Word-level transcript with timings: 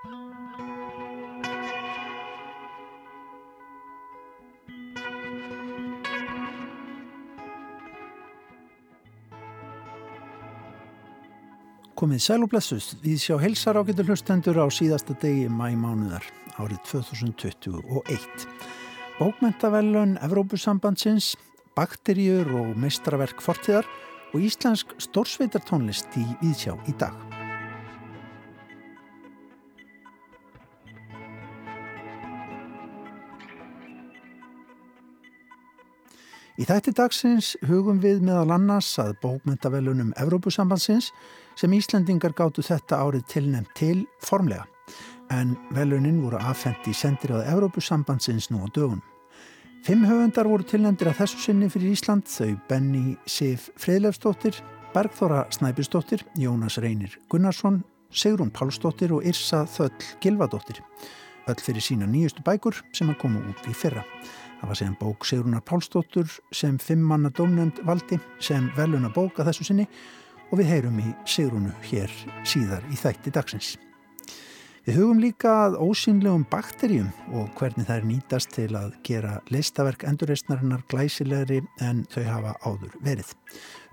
Komið 0.00 0.12
sæl 12.24 12.40
og 12.40 12.48
blessus, 12.48 12.94
við 13.04 13.18
sjá 13.20 13.36
helsar 13.42 13.76
ágættur 13.76 14.08
hlustendur 14.08 14.56
á 14.56 14.72
síðasta 14.72 15.12
degi 15.20 15.50
mæmánuðar 15.52 16.24
árið 16.56 16.80
2021. 16.88 18.46
Bókmentavellun 19.18 20.14
Evrópusambandsins, 20.24 21.34
bakterjur 21.76 22.48
og 22.56 22.72
meistraverk 22.80 23.44
fortíðar 23.44 23.84
og 24.32 24.48
íslensk 24.48 24.96
stórsveitartónlist 24.96 26.16
í 26.16 26.24
Víðsjá 26.40 26.78
í 26.88 26.96
dag. 26.96 27.29
Í 36.60 36.66
þætti 36.68 36.92
dagsins 36.92 37.54
hugum 37.64 38.02
við 38.02 38.18
meðal 38.20 38.50
annars 38.52 38.90
að 39.00 39.14
bókmentavellunum 39.22 40.10
Evrópusambandsins 40.20 41.06
sem 41.56 41.72
Íslandingar 41.72 42.34
gáttu 42.36 42.60
þetta 42.60 42.98
árið 43.00 43.22
tilnæmt 43.32 43.70
til 43.78 44.02
formlega 44.20 44.66
en 45.32 45.54
velunin 45.72 46.18
voru 46.20 46.36
afhengt 46.36 46.84
í 46.90 46.92
sendiráða 46.92 47.46
Evrópusambandsins 47.54 48.50
nú 48.52 48.60
á 48.60 48.68
dögun. 48.76 49.00
Fimm 49.86 50.04
höfundar 50.04 50.50
voru 50.50 50.66
tilnæmdir 50.68 51.08
að 51.08 51.22
þessu 51.22 51.40
sinni 51.46 51.70
fyrir 51.72 51.94
Ísland 51.94 52.28
þau 52.28 52.52
Benny 52.68 53.16
Sif 53.24 53.70
Freilefsdóttir, 53.80 54.58
Bergþóra 54.92 55.46
Snæbjörnsdóttir, 55.56 56.26
Jónas 56.36 56.76
Reynir 56.82 57.16
Gunnarsson, 57.32 57.80
Sigrun 58.12 58.52
Pálsdóttir 58.52 59.16
og 59.16 59.24
Irsa 59.24 59.64
Þöll 59.64 59.96
Gilvadóttir. 60.20 60.84
Öll 61.48 61.60
fyrir 61.64 61.84
sína 61.84 62.08
nýjustu 62.10 62.44
bækur 62.44 62.82
sem 62.92 63.08
að 63.12 63.20
koma 63.22 63.40
út 63.48 63.68
í 63.70 63.74
fyrra. 63.76 64.04
Það 64.60 64.68
var 64.68 64.80
segjan 64.80 64.96
bók 65.00 65.24
Sigrunar 65.24 65.62
Pálsdóttur 65.64 66.32
sem 66.52 66.76
fimm 66.78 67.06
manna 67.08 67.30
dómnend 67.32 67.80
valdi 67.88 68.20
sem 68.44 68.68
veluna 68.76 69.08
bók 69.14 69.40
að 69.40 69.52
þessu 69.52 69.70
sinni 69.70 69.86
og 70.50 70.58
við 70.60 70.74
heyrum 70.74 70.98
í 71.00 71.12
Sigrunu 71.24 71.72
hér 71.86 72.12
síðar 72.44 72.84
í 72.92 72.98
þætti 73.00 73.32
dagsins. 73.32 73.78
Við 74.88 74.96
hugum 74.96 75.18
líka 75.20 75.50
að 75.66 75.74
ósynlegum 75.84 76.46
bakterjum 76.48 77.10
og 77.36 77.50
hvernig 77.58 77.90
er 77.92 78.06
nýtast 78.08 78.54
til 78.56 78.70
að 78.78 78.94
gera 79.04 79.34
listaverk 79.52 80.06
endurreistnarinnar 80.08 80.86
glæsilegri 80.88 81.60
en 81.84 82.00
þau 82.08 82.24
hafa 82.24 82.54
áður 82.64 82.94
verið. 83.04 83.34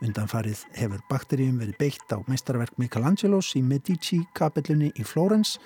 Undanfarið 0.01 0.63
hefur 0.79 1.03
bakterjum 1.11 1.59
verið 1.59 1.77
beitt 1.81 2.15
á 2.15 2.17
meistarverk 2.31 2.79
Michelangelos 2.79 3.51
í 3.59 3.61
Medici 3.67 4.21
kapellunni 4.37 4.93
í 4.95 5.03
Flórens 5.03 5.57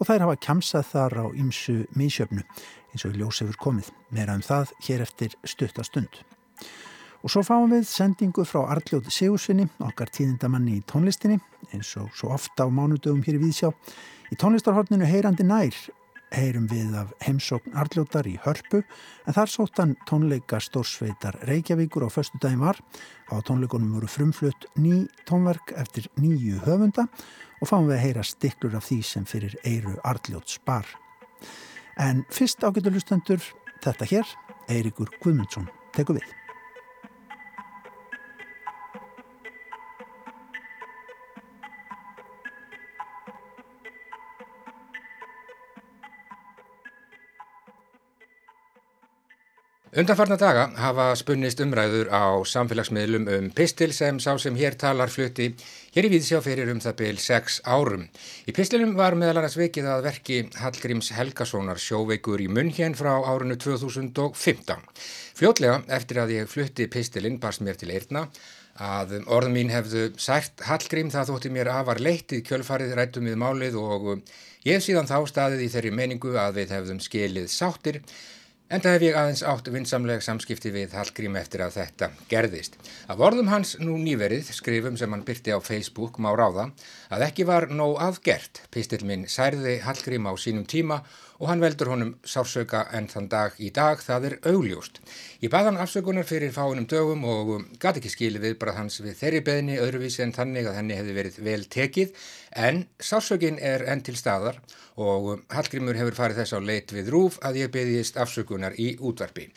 og 0.00 0.08
þær 0.08 0.24
hafa 0.24 0.40
kjamsað 0.40 0.86
þar 0.94 1.16
á 1.20 1.24
ymsu 1.36 1.76
mísjöfnu 1.92 2.44
eins 2.90 3.06
og 3.06 3.16
ljós 3.16 3.42
hefur 3.42 3.58
komið. 3.60 3.90
Meira 4.10 4.34
um 4.34 4.44
það 4.44 4.72
hér 4.86 5.04
eftir 5.04 5.36
stuttastund. 5.44 6.22
Og 7.20 7.28
svo 7.32 7.42
fáum 7.44 7.74
við 7.74 7.84
sendingu 7.84 8.46
frá 8.48 8.62
Arljóð 8.72 9.10
Sigurssoni, 9.12 9.66
okkar 9.84 10.08
tíðindamanni 10.08 10.78
í 10.78 10.84
tónlistinni, 10.88 11.36
eins 11.74 11.92
og 12.00 12.08
svo 12.16 12.32
ofta 12.32 12.64
á 12.64 12.68
mánudögum 12.72 13.20
hér 13.26 13.36
í 13.36 13.42
Víðsjá. 13.44 13.74
Í 14.32 14.38
tónlistarhorninu 14.40 15.04
Heyrandi 15.04 15.44
nær 15.44 15.76
heyrum 16.34 16.66
við 16.70 16.94
af 16.98 17.12
heimsókn 17.24 17.74
Arljóðar 17.78 18.28
í 18.30 18.36
Hörpu, 18.44 18.82
en 19.26 19.36
þar 19.36 19.50
sótt 19.50 19.80
hann 19.82 19.96
tónleika 20.08 20.60
stórsveitar 20.62 21.38
Reykjavíkur 21.48 22.06
á 22.06 22.10
förstu 22.10 22.40
daginn 22.42 22.62
var. 22.62 22.80
Á 23.30 23.38
tónleikunum 23.46 23.94
voru 23.96 24.10
frumflutt 24.10 24.66
ný 24.78 25.06
tónverk 25.28 25.74
eftir 25.80 26.08
nýju 26.20 26.62
höfunda 26.66 27.08
og 27.60 27.68
fáum 27.68 27.90
við 27.90 27.98
að 27.98 28.04
heyra 28.06 28.26
stiklur 28.26 28.76
af 28.78 28.88
því 28.88 29.00
sem 29.04 29.28
fyrir 29.28 29.56
eiru 29.64 29.96
Arljóðs 30.06 30.60
bar. 30.66 30.86
En 32.00 32.24
fyrst 32.32 32.64
ágætulustendur, 32.64 33.42
þetta 33.84 34.10
hér, 34.12 34.36
Eirikur 34.70 35.10
Guðmundsson, 35.20 35.68
teku 35.96 36.16
við. 36.16 36.39
Undanfarnar 49.90 50.38
daga 50.38 50.64
hafa 50.78 51.04
spunnist 51.18 51.58
umræður 51.64 52.12
á 52.14 52.38
samfélagsmiðlum 52.46 53.24
um 53.34 53.48
pistil 53.50 53.90
sem 53.90 54.20
sá 54.22 54.36
sem 54.38 54.54
hér 54.54 54.76
talar 54.78 55.10
flutti 55.10 55.48
hér 55.96 56.06
í 56.06 56.12
Víðsjá 56.12 56.38
fyrir 56.44 56.70
um 56.70 56.78
það 56.78 56.94
byl 57.00 57.18
6 57.18 57.56
árum. 57.66 58.04
Í 58.46 58.54
pistilum 58.54 58.94
var 58.94 59.18
meðal 59.18 59.40
annars 59.40 59.58
vikið 59.58 59.90
að 59.90 60.06
verki 60.06 60.38
Hallgríms 60.62 61.10
Helgasonar 61.18 61.82
sjóveikur 61.82 62.38
í 62.38 62.46
munn 62.46 62.70
hérn 62.78 62.94
frá 62.94 63.16
árinu 63.18 63.58
2015. 63.58 64.86
Fljótlega 65.34 65.82
eftir 65.98 66.22
að 66.22 66.36
ég 66.36 66.54
flutti 66.54 66.86
pistilinn 66.86 67.42
barst 67.42 67.66
mér 67.66 67.82
til 67.82 67.90
eirna 67.90 68.28
að 68.78 69.18
orðum 69.26 69.58
mín 69.58 69.74
hefðu 69.74 70.12
sært 70.14 70.68
Hallgrím 70.70 71.10
það 71.10 71.34
þótti 71.34 71.56
mér 71.58 71.74
afar 71.74 71.98
leittið 71.98 72.46
kjölfarið 72.46 72.94
rættum 72.94 73.26
við 73.26 73.42
málið 73.42 73.82
og 73.82 74.12
ég 74.62 74.86
síðan 74.86 75.10
þá 75.10 75.18
staðið 75.26 75.66
í 75.66 75.72
þeirri 75.74 75.98
meningu 75.98 76.38
að 76.38 76.60
við 76.62 76.78
hefðum 76.78 77.02
skilið 77.02 77.50
sáttir 77.50 78.04
Enda 78.70 78.92
hef 78.94 79.02
ég 79.02 79.16
aðeins 79.18 79.40
átt 79.50 79.66
vinsamleg 79.74 80.20
samskipti 80.22 80.70
við 80.70 80.92
Hallgrím 80.94 81.34
eftir 81.40 81.64
að 81.64 81.72
þetta 81.80 82.08
gerðist. 82.30 82.76
Af 83.10 83.18
orðum 83.18 83.48
hans 83.50 83.72
nú 83.82 83.96
nýverið, 83.98 84.52
skrifum 84.54 84.94
sem 84.94 85.10
hann 85.10 85.24
byrti 85.26 85.50
á 85.50 85.58
Facebook, 85.58 86.20
má 86.22 86.28
ráða, 86.38 86.68
að 87.10 87.24
ekki 87.26 87.48
var 87.48 87.66
nóg 87.74 87.98
aðgert. 87.98 88.62
Pistil 88.70 89.02
minn 89.02 89.26
særði 89.26 89.80
Hallgrím 89.82 90.30
á 90.30 90.38
sínum 90.38 90.68
tíma 90.70 91.00
og 91.40 91.48
hann 91.48 91.62
veldur 91.64 91.88
honum 91.94 92.10
sársöka 92.28 92.82
en 92.96 93.08
þann 93.08 93.28
dag 93.32 93.56
í 93.58 93.70
dag 93.72 94.02
það 94.04 94.26
er 94.28 94.36
augljóst. 94.52 95.00
Ég 95.40 95.52
bað 95.52 95.70
hann 95.70 95.80
afsökunar 95.80 96.28
fyrir 96.28 96.52
fáinum 96.52 96.86
dögum 96.88 97.24
og 97.24 97.54
gati 97.80 98.02
ekki 98.02 98.12
skili 98.12 98.42
við 98.42 98.58
bara 98.60 98.76
hans 98.76 99.00
við 99.00 99.16
þeirri 99.22 99.40
beðni 99.48 99.80
öðruvísi 99.80 100.22
en 100.26 100.36
þannig 100.36 100.68
að 100.68 100.78
henni 100.80 101.00
hefði 101.00 101.16
verið 101.16 101.40
vel 101.48 101.64
tekið 101.76 102.14
en 102.68 102.84
sársökin 103.00 103.58
er 103.58 103.86
enn 103.88 104.04
til 104.04 104.16
staðar 104.20 104.60
og 105.00 105.46
Hallgrímur 105.48 105.96
hefur 105.96 106.18
farið 106.20 106.42
þess 106.42 106.56
á 106.56 106.60
leit 106.60 106.92
við 106.92 107.12
rúf 107.14 107.40
að 107.40 107.62
ég 107.64 107.72
beðist 107.72 108.20
afsökunar 108.20 108.76
í 108.76 108.92
útvarpi. 109.00 109.48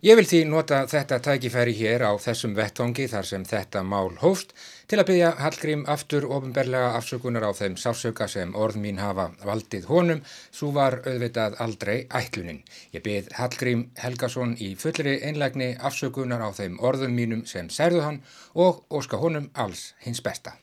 Ég 0.00 0.16
vil 0.16 0.24
því 0.24 0.38
nota 0.48 0.78
þetta 0.88 1.18
tækifæri 1.20 1.74
hér 1.76 2.06
á 2.08 2.16
þessum 2.16 2.54
vettongi 2.56 3.04
þar 3.12 3.26
sem 3.28 3.42
þetta 3.44 3.82
mál 3.84 4.14
hófst 4.22 4.54
til 4.88 4.96
að 4.96 5.10
byggja 5.10 5.34
Hallgrím 5.42 5.82
aftur 5.92 6.24
ofinberlega 6.24 6.94
afsökunar 6.96 7.44
á 7.44 7.52
þeim 7.52 7.76
sásöka 7.76 8.24
sem 8.24 8.56
orð 8.56 8.80
mín 8.80 8.96
hafa 8.96 9.28
valdið 9.44 9.90
honum, 9.92 10.24
svo 10.56 10.72
var 10.72 11.02
auðvitað 11.04 11.60
aldrei 11.60 11.98
ætlunin. 12.08 12.64
Ég 12.96 13.04
bygg 13.04 13.28
Hallgrím 13.36 13.90
Helgason 14.00 14.56
í 14.56 14.72
fullri 14.80 15.18
einlægni 15.20 15.74
afsökunar 15.76 16.40
á 16.40 16.50
þeim 16.56 16.80
orðum 16.80 17.12
mínum 17.20 17.44
sem 17.44 17.68
særðu 17.68 18.00
hann 18.08 18.22
og 18.56 18.86
óska 18.88 19.20
honum 19.20 19.52
alls 19.52 19.90
hins 20.00 20.24
besta. 20.24 20.56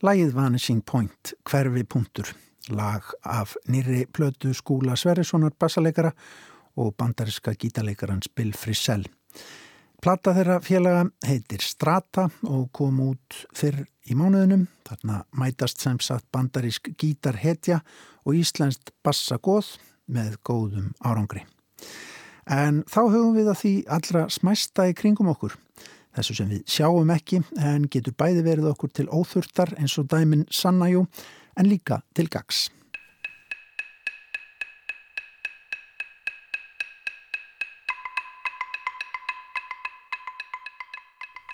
Lægið 0.00 0.30
Vanishing 0.32 0.80
Point, 0.86 1.34
hverfi 1.44 1.82
punktur, 1.84 2.28
lag 2.72 3.04
af 3.24 3.50
nýri 3.68 4.06
plötu 4.08 4.54
skúla 4.56 4.94
Sverrissonar 4.96 5.52
bassaleikara 5.60 6.14
og 6.80 6.94
bandariska 6.96 7.52
gítarleikarans 7.52 8.30
Bill 8.32 8.54
Frisell. 8.56 9.04
Plata 10.00 10.32
þeirra 10.32 10.56
félaga 10.64 11.02
heitir 11.28 11.60
Strata 11.60 12.30
og 12.48 12.70
kom 12.72 13.02
út 13.10 13.42
fyrr 13.52 13.82
í 14.08 14.16
mánuðunum. 14.16 14.64
Þarna 14.88 15.20
mætast 15.36 15.84
sem 15.84 16.00
sagt 16.00 16.30
bandarísk 16.32 16.94
gítarhetja 16.96 17.82
og 18.24 18.40
íslenskt 18.40 18.94
bassagóð 19.04 19.74
með 20.08 20.38
góðum 20.48 20.94
árangri. 21.04 21.44
En 22.48 22.86
þá 22.88 23.02
höfum 23.02 23.36
við 23.36 23.52
að 23.52 23.60
því 23.66 23.74
allra 24.00 24.28
smæsta 24.32 24.88
í 24.88 24.96
kringum 24.96 25.28
okkur. 25.34 25.60
Þessu 26.16 26.34
sem 26.34 26.50
við 26.50 26.64
sjáum 26.66 27.10
ekki 27.14 27.38
en 27.62 27.86
getur 27.92 28.16
bæði 28.18 28.42
verið 28.42 28.72
okkur 28.72 28.90
til 28.98 29.06
óþurftar 29.14 29.76
eins 29.78 29.94
og 30.00 30.08
dæmin 30.10 30.48
sannæjú 30.50 31.06
en 31.56 31.70
líka 31.70 32.02
til 32.14 32.26
gags. 32.26 32.68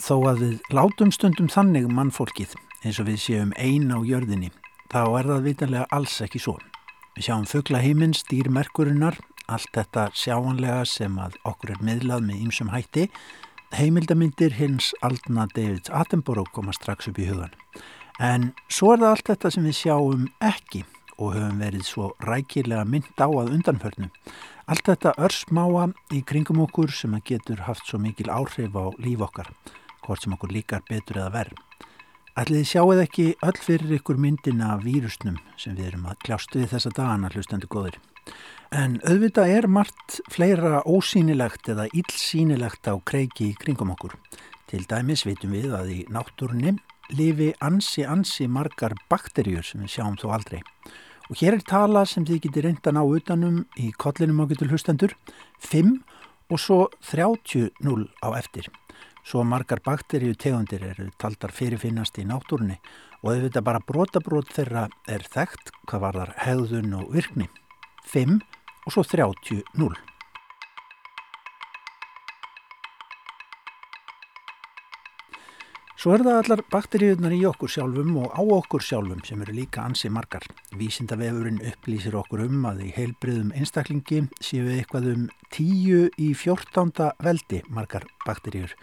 Þó 0.07 0.21
að 0.31 0.43
við 0.45 0.59
látum 0.71 1.11
stundum 1.11 1.49
þannig 1.51 1.89
mannfólkið 1.91 2.53
eins 2.87 3.01
og 3.03 3.09
við 3.09 3.17
séum 3.19 3.53
eina 3.59 3.99
á 3.99 4.07
jörðinni, 4.07 4.53
þá 4.93 5.01
er 5.19 5.31
það 5.33 5.47
vitanlega 5.49 5.89
alls 5.91 6.21
ekki 6.23 6.41
svo. 6.41 6.55
Við 7.17 7.27
sjáum 7.27 7.49
fuggla 7.51 7.81
heiminn, 7.83 8.15
stýr 8.15 8.47
merkurinnar, 8.55 9.19
allt 9.51 9.73
þetta 9.75 10.11
sjáanlega 10.15 10.85
sem 10.87 11.19
að 11.19 11.35
okkur 11.51 11.75
er 11.75 11.83
miðlað 11.89 12.23
með 12.29 12.45
ýmsum 12.47 12.71
hætti, 12.71 13.09
heimildamindir 13.75 14.55
hins 14.55 14.93
aldna 15.03 15.47
David 15.55 15.91
Attenborough 15.91 16.53
koma 16.55 16.75
strax 16.77 17.09
upp 17.11 17.19
í 17.19 17.27
hugan. 17.31 17.55
En 18.23 18.53
svo 18.73 18.93
er 18.95 19.03
það 19.03 19.15
allt 19.15 19.31
þetta 19.31 19.53
sem 19.53 19.67
við 19.67 19.79
sjáum 19.81 20.29
ekki 20.45 20.85
og 21.17 21.35
höfum 21.35 21.61
verið 21.61 21.85
svo 21.89 22.11
rækilega 22.25 22.85
mynd 22.89 23.09
á 23.19 23.27
að 23.27 23.53
undanförnu. 23.57 24.11
Allt 24.67 24.89
þetta 24.89 25.15
örsmáa 25.23 25.89
í 26.15 26.23
kringum 26.27 26.63
okkur 26.67 26.93
sem 26.93 27.15
að 27.17 27.27
getur 27.33 27.65
haft 27.67 27.87
svo 27.89 28.01
mikil 28.03 28.29
áhrif 28.33 28.77
á 28.77 28.85
líf 29.01 29.23
okkar, 29.25 29.53
hvort 30.05 30.23
sem 30.23 30.35
okkur 30.37 30.53
líkar 30.53 30.85
betur 30.89 31.23
eða 31.23 31.33
verð. 31.39 31.63
Ætliði 32.37 32.69
sjáuð 32.69 32.99
ekki 33.01 33.31
öll 33.49 33.59
fyrir 33.65 33.95
ykkur 33.97 34.19
myndina 34.21 34.75
vírusnum 34.83 35.39
sem 35.57 35.73
við 35.79 35.93
erum 35.93 36.11
að 36.11 36.19
kljástu 36.27 36.61
við 36.61 36.75
þessa 36.75 36.93
dagana 36.99 37.31
hlustendu 37.33 37.69
góður. 37.73 37.97
En 38.77 38.99
auðvitað 39.09 39.51
er 39.55 39.67
margt 39.73 40.19
fleira 40.29 40.83
ósýnilegt 40.85 41.71
eða 41.73 41.87
illsýnilegt 41.97 42.85
á 42.93 43.01
kreiki 43.09 43.47
í 43.49 43.57
kringum 43.57 43.95
okkur. 43.95 44.13
Til 44.69 44.83
dæmis 44.91 45.23
veitum 45.25 45.55
við 45.57 45.73
að 45.79 45.93
í 45.95 45.99
náttúrunni 46.13 46.75
lifi 47.17 47.55
ansi 47.65 48.05
ansi 48.05 48.45
margar 48.53 48.93
bakterjur 49.09 49.65
sem 49.65 49.81
við 49.81 49.95
sjáum 49.95 50.19
þó 50.21 50.27
aldrei. 50.37 50.61
Og 51.31 51.41
hér 51.41 51.57
er 51.57 51.65
tala 51.65 52.03
sem 52.05 52.27
þið 52.29 52.43
getur 52.45 52.67
reyndan 52.69 53.01
á 53.01 53.05
utanum 53.09 53.63
í 53.81 53.93
kollinum 53.97 54.43
á 54.45 54.51
getur 54.51 54.69
hlustendur, 54.69 55.15
5 55.65 55.95
og 56.53 56.61
svo 56.61 56.81
30-0 57.09 57.81
á 57.81 58.29
eftir. 58.37 58.69
Svo 59.25 59.41
margar 59.47 59.81
bakterju 59.87 60.37
tegundir 60.37 60.85
eru 60.85 61.09
taldar 61.17 61.55
fyrirfinnast 61.55 62.21
í 62.21 62.27
náttúrunni 62.29 62.77
og 63.23 63.33
auðvitað 63.33 63.65
bara 63.71 63.81
brotabrót 63.89 64.53
þeirra 64.53 64.85
er 65.09 65.25
þekkt 65.25 65.73
hvað 65.87 66.05
var 66.05 66.21
þar 66.21 66.37
hegðun 66.45 67.01
og 67.01 67.09
virkni. 67.17 67.49
5 68.07 68.37
og 68.87 68.95
svo 68.95 69.03
30-0. 69.03 69.97
Svo 75.97 76.13
er 76.13 76.23
það 76.23 76.37
allar 76.39 76.61
bakteríunar 76.71 77.33
í 77.35 77.41
okkur 77.49 77.71
sjálfum 77.73 78.19
og 78.21 78.35
á 78.37 78.39
okkur 78.39 78.85
sjálfum 78.85 79.23
sem 79.27 79.41
eru 79.43 79.55
líka 79.57 79.81
ansi 79.83 80.11
margar. 80.13 80.45
Vísindavefurinn 80.77 81.63
upplýsir 81.67 82.15
okkur 82.21 82.45
um 82.45 82.67
að 82.69 82.85
í 82.85 82.91
heilbriðum 82.95 83.49
einstaklingi 83.57 84.21
séu 84.39 84.69
við 84.69 84.83
eitthvað 84.83 85.09
um 85.15 85.25
10 85.57 86.21
í 86.21 86.29
14. 86.37 87.09
veldi 87.27 87.63
margar 87.73 88.07
bakteríur. 88.27 88.77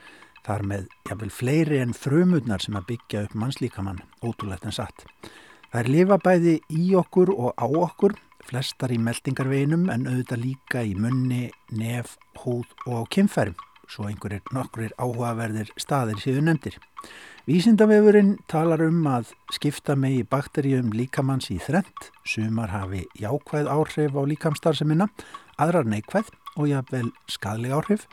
Þar 0.43 0.65
með 0.67 0.89
jáfnvel 1.07 1.31
fleiri 1.31 1.79
en 1.79 1.95
frumurnar 1.95 2.65
sem 2.65 2.75
að 2.75 2.89
byggja 2.89 3.23
upp 3.29 3.37
mannslíkamann, 3.39 4.03
ótrúlegt 4.25 4.65
en 4.67 4.75
satt. 4.75 5.05
Það 5.69 5.79
er 5.79 5.91
lifa 5.93 6.19
bæði 6.25 6.57
í 6.75 6.91
okkur 6.99 7.31
og 7.37 7.53
á 7.55 7.65
okkur 7.69 8.17
flestar 8.47 8.93
í 8.93 8.99
meldingarveginum 9.01 9.89
en 9.93 10.07
auðvitað 10.09 10.43
líka 10.43 10.83
í 10.85 10.95
munni, 10.99 11.47
nef, 11.71 12.17
húð 12.43 12.69
og 12.89 13.07
kynferðum, 13.13 13.59
svo 13.89 14.07
einhverjir 14.09 14.43
nokkurir 14.55 14.95
áhugaverðir 14.97 15.71
staðir 15.81 16.19
séu 16.21 16.41
nefndir. 16.43 16.79
Vísindavefurinn 17.43 18.37
talar 18.47 18.79
um 18.85 19.01
að 19.11 19.33
skipta 19.51 19.97
megi 19.99 20.23
bakteríum 20.23 20.93
líkamanns 20.95 21.49
í 21.51 21.57
þrent, 21.59 22.07
sumar 22.23 22.71
hafi 22.71 23.03
jákvæð 23.19 23.67
áhrif 23.67 24.15
á 24.15 24.21
líkamstarfseminna, 24.31 25.09
aðrar 25.59 25.89
neikvæð 25.91 26.31
og 26.55 26.69
jáfnvel 26.71 27.09
skadleg 27.27 27.75
áhrif. 27.75 28.07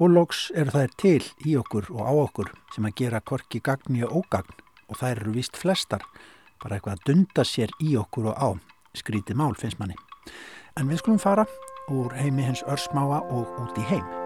Og 0.00 0.10
loks 0.10 0.48
eru 0.56 0.72
þær 0.74 0.94
til 0.98 1.20
í 1.46 1.54
okkur 1.60 1.92
og 1.92 2.02
á 2.08 2.12
okkur 2.24 2.54
sem 2.74 2.88
að 2.88 2.96
gera 3.04 3.20
korki 3.20 3.60
gagni 3.62 4.02
og 4.02 4.24
ógagn. 4.24 4.56
Og 4.88 4.98
þær 4.98 5.20
eru 5.20 5.36
vist 5.36 5.60
flestar, 5.60 6.02
bara 6.62 6.78
eitthvað 6.78 6.96
að 6.96 7.04
dunda 7.10 7.44
sér 7.46 7.76
í 7.84 7.94
okkur 8.00 8.32
og 8.32 8.40
á 8.40 8.73
skrítið 8.98 9.38
mál 9.38 9.54
finnst 9.58 9.80
manni. 9.80 9.96
En 10.78 10.90
við 10.90 11.02
skulum 11.02 11.22
fara 11.22 11.46
úr 11.92 12.14
heimi 12.16 12.46
hens 12.46 12.64
örsmáa 12.70 13.22
og 13.30 13.58
út 13.62 13.78
í 13.78 13.88
heim. 13.92 14.23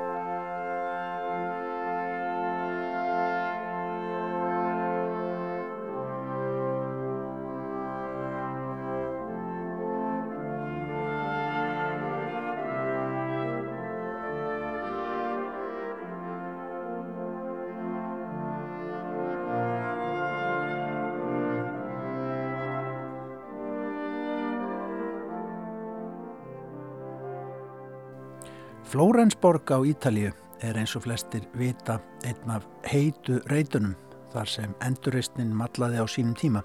Flórensborg 28.89 29.69
á 29.69 29.85
Ítalíu 29.85 30.31
er 30.65 30.79
eins 30.81 30.95
og 30.97 31.03
flestir 31.05 31.43
vita 31.61 31.99
einn 32.25 32.53
af 32.55 32.63
heitu 32.89 33.35
reytunum 33.51 33.93
þar 34.33 34.49
sem 34.49 34.71
endurreistnin 34.81 35.51
matlaði 35.53 36.01
á 36.01 36.09
sínum 36.09 36.33
tíma. 36.33 36.63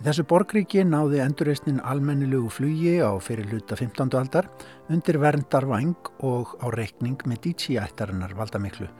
Í 0.00 0.02
þessu 0.02 0.24
borgríki 0.26 0.82
náði 0.82 1.20
endurreistnin 1.22 1.78
almennilugu 1.86 2.50
flugi 2.50 2.96
á 2.98 3.14
fyrir 3.22 3.46
hluta 3.46 3.78
15. 3.78 4.10
aldar 4.18 4.48
undir 4.90 5.20
verndarvæng 5.22 6.10
og 6.26 6.56
á 6.58 6.66
reikning 6.74 7.22
með 7.30 7.44
Dici-ættarinnar 7.46 8.34
valdamiklu. 8.34 8.90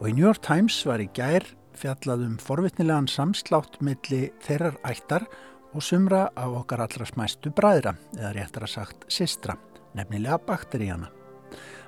Og 0.00 0.08
í 0.08 0.14
New 0.16 0.24
York 0.24 0.40
Times 0.40 0.78
var 0.88 1.04
í 1.04 1.10
gær 1.12 1.44
fjallað 1.76 2.24
um 2.30 2.40
forvittnilegan 2.40 3.10
samslátt 3.12 3.76
milli 3.84 4.30
þeirrar 4.46 4.80
ættar 4.88 5.28
og 5.76 5.84
sumra 5.84 6.30
af 6.32 6.62
okkar 6.62 6.86
allra 6.86 7.04
smæstu 7.12 7.52
bræðra, 7.52 7.92
eða 8.16 8.32
réttar 8.40 8.64
að 8.64 8.74
sagt 8.78 9.04
sistra, 9.12 9.60
nefnilega 9.92 10.40
bakteríana. 10.48 11.12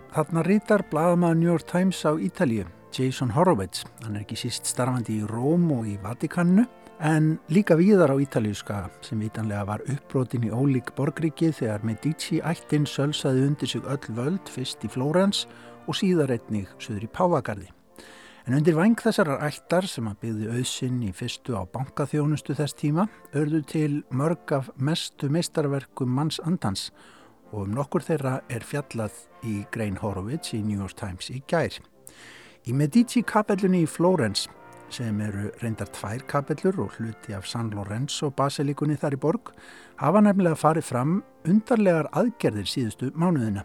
Þarna 0.09 0.41
rítar 0.47 0.83
bladamaður 0.89 1.37
New 1.37 1.51
York 1.51 1.67
Times 1.69 1.99
á 2.01 2.17
Ítalíu, 2.17 2.65
Jason 2.97 3.29
Horowitz. 3.37 3.85
Hann 4.01 4.17
er 4.17 4.23
ekki 4.25 4.39
síst 4.41 4.65
starfandi 4.67 5.19
í 5.21 5.27
Róm 5.29 5.67
og 5.75 5.85
í 5.85 5.99
Vatikannu 6.01 6.65
en 7.05 7.35
líka 7.53 7.77
víðar 7.77 8.15
á 8.15 8.17
Ítalíuska 8.17 8.87
sem 9.05 9.21
vitanlega 9.21 9.67
var 9.69 9.85
uppbrotin 9.85 10.47
í 10.49 10.51
ólík 10.51 10.95
borgríki 10.97 11.51
þegar 11.53 11.85
Medici 11.85 12.41
ættin 12.41 12.89
sölsaði 12.89 13.45
undir 13.51 13.69
sig 13.69 13.85
öll 13.85 14.15
völd 14.17 14.49
fyrst 14.49 14.87
í 14.89 14.91
Flórens 14.91 15.45
og 15.87 16.01
síðar 16.01 16.33
einnig 16.39 16.73
söður 16.81 17.05
í 17.05 17.13
Pávagarði. 17.13 17.69
En 18.49 18.57
undir 18.57 18.79
vang 18.81 18.97
þessarar 18.97 19.45
ættar 19.45 19.85
sem 19.87 20.09
að 20.09 20.23
byggði 20.25 20.51
auðsinn 20.57 21.05
í 21.05 21.13
fyrstu 21.13 21.53
á 21.53 21.69
bankaþjónustu 21.69 22.57
þess 22.57 22.81
tíma 22.81 23.07
örðu 23.37 23.61
til 23.69 23.93
mörg 24.09 24.57
af 24.57 24.73
mestu 24.81 25.29
meistarverkum 25.29 26.09
manns 26.17 26.41
andans 26.49 26.89
og 26.89 27.18
um 27.53 27.73
nokkur 27.75 28.05
þeirra 28.05 28.39
er 28.53 28.65
fjallað 28.67 29.15
í 29.47 29.63
Grein 29.73 29.97
Horowitz 30.03 30.53
í 30.57 30.63
New 30.65 30.81
York 30.81 30.97
Times 30.99 31.31
í 31.33 31.41
gær. 31.49 31.79
Í 32.69 32.75
Medici 32.77 33.23
kapellunni 33.25 33.85
í 33.85 33.89
Flórens 33.89 34.49
sem 34.93 35.21
eru 35.21 35.51
reyndar 35.63 35.89
tvær 35.93 36.25
kapellur 36.29 36.79
og 36.85 36.97
hluti 36.97 37.35
af 37.37 37.47
San 37.49 37.71
Lorenzo 37.77 38.31
basilikunni 38.33 38.97
þar 39.01 39.17
í 39.17 39.21
borg 39.21 39.53
hafa 40.01 40.23
nefnilega 40.25 40.59
farið 40.59 40.89
fram 40.89 41.17
undarlegar 41.49 42.09
aðgerðir 42.17 42.69
síðustu 42.69 43.11
mánuðina. 43.17 43.65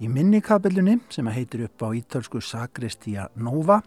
Í 0.00 0.08
minni 0.12 0.42
kapellunni 0.44 0.98
sem 1.12 1.28
heitir 1.32 1.66
upp 1.68 1.84
á 1.84 1.88
ítalsku 1.96 2.42
Sagrestia 2.44 3.30
Nova 3.36 3.80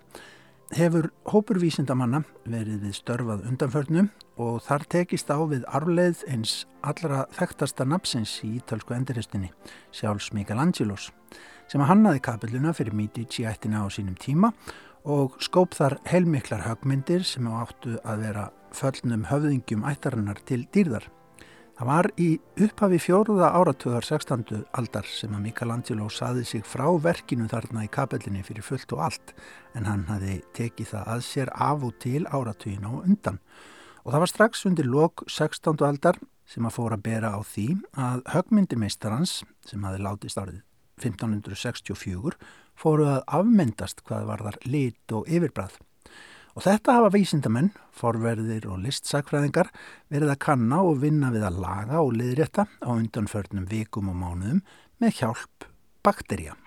hefur 0.75 1.09
hópur 1.29 1.57
vísindamanna 1.61 2.21
verið 2.45 2.83
við 2.83 2.97
störfað 2.99 3.45
undanförnum 3.49 4.09
og 4.39 4.59
þar 4.65 4.85
tekist 4.93 5.31
á 5.33 5.37
við 5.49 5.65
arfleið 5.65 6.21
eins 6.29 6.53
allra 6.85 7.23
þekktasta 7.35 7.87
napsins 7.89 8.35
í 8.45 8.55
ítalsku 8.59 8.93
endurhestinni, 8.93 9.49
sjálfs 9.91 10.29
Michelangelos, 10.35 11.09
sem 11.67 11.81
að 11.81 11.91
hannaði 11.93 12.23
kapilluna 12.29 12.73
fyrir 12.77 12.95
Medici 12.97 13.47
ættina 13.49 13.81
á 13.81 13.87
sínum 13.89 14.17
tíma 14.19 14.53
og 15.09 15.39
skóp 15.41 15.73
þar 15.77 15.97
heilmiklar 16.09 16.65
högmyndir 16.67 17.25
sem 17.25 17.47
áttu 17.49 17.97
að 18.03 18.25
vera 18.27 18.49
föllnum 18.75 19.25
höfðingjum 19.31 19.87
ættarinnar 19.89 20.43
til 20.45 20.67
dýrðar. 20.73 21.07
Það 21.79 21.87
var 21.87 22.07
í 22.19 22.25
upphafi 22.59 22.97
fjóruða 22.99 23.53
áratugar 23.55 24.03
16. 24.03 24.65
aldar 24.75 25.05
sem 25.07 25.31
að 25.31 25.45
Michelangelo 25.45 26.09
saði 26.11 26.41
sig 26.43 26.65
frá 26.67 26.83
verkinu 26.99 27.45
þarna 27.47 27.85
í 27.85 27.91
kapellinni 27.95 28.41
fyrir 28.43 28.65
fullt 28.67 28.91
og 28.97 29.05
allt 29.05 29.31
en 29.79 29.87
hann 29.87 30.03
hafi 30.09 30.41
tekið 30.57 30.89
það 30.91 31.13
að 31.13 31.23
sér 31.29 31.53
af 31.55 31.87
og 31.87 31.95
til 32.03 32.25
áratugin 32.27 32.83
á 32.83 32.91
undan. 32.99 33.39
Og 34.03 34.11
það 34.11 34.25
var 34.25 34.33
strax 34.33 34.67
undir 34.67 34.91
lok 34.91 35.23
16. 35.31 35.79
aldar 35.87 36.19
sem 36.43 36.67
að 36.67 36.75
fóra 36.81 36.99
að 36.99 37.05
bera 37.07 37.31
á 37.31 37.39
því 37.47 37.69
að 37.95 38.27
högmyndimeistarans 38.35 39.37
sem 39.71 39.87
hafi 39.87 40.03
látist 40.03 40.43
árið 40.43 40.59
1564 40.99 42.35
fóru 42.75 43.07
að 43.07 43.23
afmyndast 43.39 44.03
hvað 44.03 44.27
var 44.33 44.49
þar 44.49 44.59
lit 44.67 45.15
og 45.15 45.31
yfirbræð. 45.31 45.79
Og 46.59 46.65
þetta 46.65 46.97
hafa 46.97 47.09
vísindamenn, 47.13 47.69
forverðir 47.95 48.65
og 48.67 48.81
listsakfræðingar 48.83 49.69
verið 50.11 50.33
að 50.33 50.41
kanna 50.43 50.81
og 50.83 50.99
vinna 50.99 51.29
við 51.31 51.45
að 51.47 51.61
laga 51.63 52.01
og 52.03 52.11
liðrétta 52.19 52.67
á 52.83 52.89
undanförnum 52.91 53.63
vikum 53.71 54.11
og 54.11 54.19
mánuðum 54.19 54.59
með 54.99 55.21
hjálp 55.21 55.69
bakterja. 56.03 56.59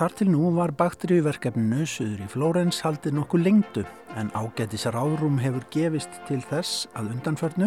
Þar 0.00 0.14
til 0.16 0.30
nú 0.32 0.46
var 0.56 0.70
bakteríuverkefninu 0.80 1.84
söður 1.84 2.22
í 2.24 2.26
Flórens 2.32 2.78
haldið 2.80 3.18
nokkuð 3.18 3.42
lengdu 3.44 3.82
en 4.16 4.30
ágætis 4.32 4.86
ráðrúm 4.88 5.34
hefur 5.42 5.66
gefist 5.74 6.14
til 6.24 6.38
þess 6.48 6.86
að 6.96 7.10
undanförnu 7.12 7.66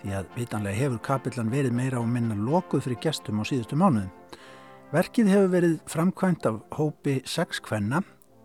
því 0.00 0.16
að 0.18 0.32
vitanlega 0.34 0.80
hefur 0.80 0.98
kapillan 1.06 1.52
verið 1.52 1.76
meira 1.78 2.00
og 2.00 2.08
minna 2.10 2.34
lokuð 2.34 2.82
fyrir 2.88 2.98
gestum 3.04 3.38
á 3.38 3.46
síðustu 3.46 3.78
mánuðum. 3.78 4.10
Verkið 4.90 5.30
hefur 5.30 5.52
verið 5.52 5.76
framkvæmt 5.92 6.48
af 6.50 6.58
hópi 6.74 7.14
sex 7.22 7.62
kvenna 7.62 8.00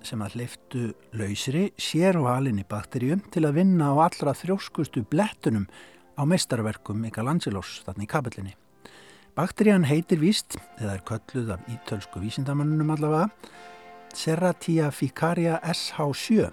sem 0.06 0.22
að 0.22 0.36
hliftu 0.38 0.84
lausri 1.18 1.64
sérvalinni 1.82 2.68
bakteríum 2.70 3.26
til 3.34 3.48
að 3.50 3.58
vinna 3.58 3.90
á 3.90 4.06
allra 4.06 4.36
þrjóskustu 4.38 5.02
blettunum 5.02 5.66
á 6.14 6.22
meistarverkum 6.30 7.02
Mikalangelos 7.02 7.80
þarna 7.90 8.06
í 8.06 8.12
kapillinni. 8.14 8.54
Bakterían 9.36 9.84
heitir 9.84 10.22
víst, 10.22 10.56
eða 10.80 10.94
er 10.96 11.02
kölluð 11.04 11.50
af 11.58 11.66
ítölsku 11.68 12.22
vísindamannunum 12.24 12.94
allavega, 12.94 13.26
Serratia 14.16 14.94
ficaria 14.96 15.58
SH7 15.60 16.46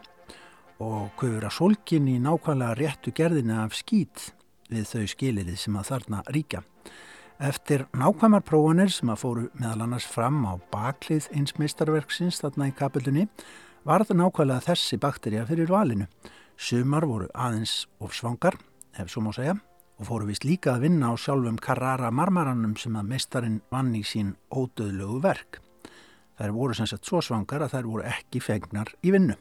og 0.83 1.13
kvöfur 1.15 1.47
að 1.47 1.55
solkin 1.55 2.11
í 2.11 2.17
nákvæmlega 2.19 2.75
réttu 2.81 3.15
gerðina 3.15 3.61
af 3.63 3.79
skýt 3.79 4.33
við 4.67 4.91
þau 4.91 5.07
skilirið 5.15 5.63
sem 5.63 5.79
að 5.79 5.93
þarna 5.93 6.25
ríkja. 6.35 6.65
Eftir 7.39 7.87
nákvæmar 7.95 8.43
prófanir 8.51 8.91
sem 8.91 9.15
að 9.15 9.23
fóru 9.23 9.49
meðal 9.55 9.87
annars 9.87 10.11
fram 10.11 10.43
á 10.43 10.59
baklið 10.75 11.31
eins 11.39 11.55
meistarverksins 11.63 12.43
þarna 12.43 12.73
í 12.73 12.79
kapillunni 12.83 13.29
var 13.87 14.03
það 14.03 14.25
nákvæmlega 14.25 14.73
þessi 14.73 14.99
bakteríja 14.99 15.47
fyrir 15.47 15.71
valinu. 15.71 16.11
Sumar 16.59 17.07
voru 17.07 17.31
aðeins 17.31 17.85
of 18.03 18.19
svangar, 18.19 18.59
ef 18.99 19.07
svo 19.07 19.23
má 19.23 19.31
segja, 19.31 19.55
og 20.03 20.09
fóru 20.09 20.27
vist 20.27 20.43
líka 20.43 20.75
að 20.75 20.89
vinna 20.89 21.13
á 21.13 21.15
sjálfum 21.15 21.61
Carrara 21.63 22.11
marmaranum 22.11 22.75
sem 22.81 22.97
að 22.99 23.11
meistarinn 23.13 23.61
vann 23.71 23.93
í 23.95 24.03
sín 24.03 24.33
ódöðlögu 24.51 25.21
verk. 25.23 25.61
Þær 26.41 26.55
voru 26.57 26.75
sem 26.75 26.89
sagt 26.91 27.07
svo 27.07 27.21
svangar 27.23 27.63
að 27.63 27.77
þær 27.77 27.89
voru 27.91 28.07
ekki 28.11 28.41
fegnar 28.43 28.91
í 29.07 29.13
vinnu. 29.15 29.37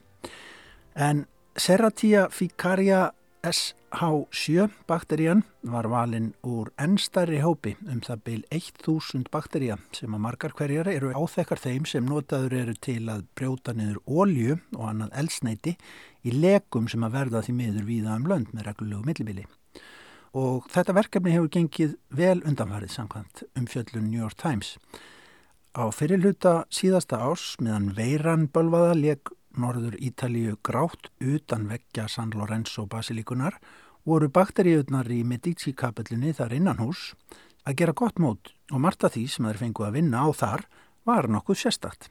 En 0.93 1.25
Serratia 1.57 2.27
ficaria 2.29 3.07
SH7 3.41 4.67
bakterían 4.85 5.41
var 5.65 5.89
valinn 5.89 6.29
úr 6.45 6.69
ennstæri 6.77 7.39
hópi 7.41 7.73
um 7.89 8.03
það 8.05 8.21
byl 8.27 8.43
1000 8.53 9.31
bakteríja 9.33 9.79
sem 9.97 10.13
að 10.13 10.23
margar 10.27 10.53
hverjar 10.53 10.91
eru 10.93 11.09
áþekkar 11.17 11.63
þeim 11.63 11.87
sem 11.89 12.05
notaður 12.05 12.53
eru 12.59 12.75
til 12.77 13.01
að 13.09 13.25
brjóta 13.33 13.73
niður 13.73 13.97
ólju 14.05 14.59
og 14.77 14.85
annað 14.91 15.17
elsneiti 15.23 15.73
í 16.21 16.35
lekum 16.37 16.85
sem 16.91 17.01
að 17.01 17.17
verða 17.17 17.41
því 17.47 17.57
miður 17.63 17.89
víða 17.89 18.19
um 18.19 18.29
lönd 18.29 18.53
með 18.53 18.69
reglulegu 18.69 19.09
millibili 19.09 19.47
og 20.37 20.67
þetta 20.71 20.95
verkefni 20.95 21.33
hefur 21.35 21.51
gengið 21.51 21.95
vel 22.15 22.39
undanfarið 22.47 22.93
samkvæmt 22.95 23.43
um 23.57 23.67
fjöllun 23.67 24.07
New 24.09 24.21
York 24.21 24.37
Times. 24.39 24.77
Á 25.75 25.87
fyrirluta 25.95 26.65
síðasta 26.71 27.19
árs 27.23 27.55
meðan 27.59 27.91
veiran 27.95 28.47
bölvaða 28.51 28.95
leg 28.99 29.31
norður 29.55 29.97
Ítalíu 29.99 30.57
grátt 30.63 31.11
utan 31.19 31.67
vekkja 31.67 32.07
San 32.07 32.31
Lorenzo 32.35 32.85
basilíkunar 32.87 33.59
voru 34.07 34.29
bakteríunar 34.31 35.09
í 35.11 35.21
Medici-kapellinni 35.27 36.33
þar 36.35 36.55
innan 36.57 36.81
hús 36.81 37.11
að 37.67 37.77
gera 37.83 37.95
gott 37.95 38.19
mót 38.19 38.53
og 38.71 38.81
margt 38.81 39.03
af 39.03 39.15
því 39.15 39.27
sem 39.29 39.47
þeir 39.47 39.61
fengu 39.61 39.85
að 39.85 39.99
vinna 39.99 40.23
á 40.23 40.29
þar 40.31 40.65
var 41.05 41.27
nokkuð 41.27 41.59
sérstakt. 41.59 42.09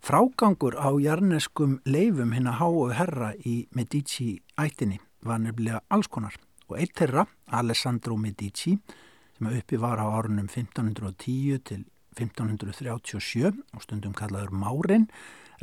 Frágangur 0.00 0.78
á 0.78 0.88
jarneskum 1.02 1.80
leifum 1.84 2.32
hinn 2.32 2.48
að 2.48 2.60
háu 2.62 2.90
herra 2.94 3.34
í 3.44 3.66
Medici 3.76 4.38
ættinni 4.56 5.00
var 5.22 5.42
nefnilega 5.42 5.82
allskonar 5.92 6.38
og 6.70 6.78
eitt 6.80 6.94
þeirra, 6.98 7.26
Alessandro 7.58 8.16
Medici, 8.16 8.76
sem 9.36 9.50
uppi 9.50 9.78
var 9.80 9.98
á 9.98 10.06
árunum 10.06 10.48
1510 10.48 11.60
til 11.66 11.84
1537 12.18 13.52
og 13.74 13.82
stundum 13.82 14.14
kallaður 14.14 14.54
Márin, 14.54 15.08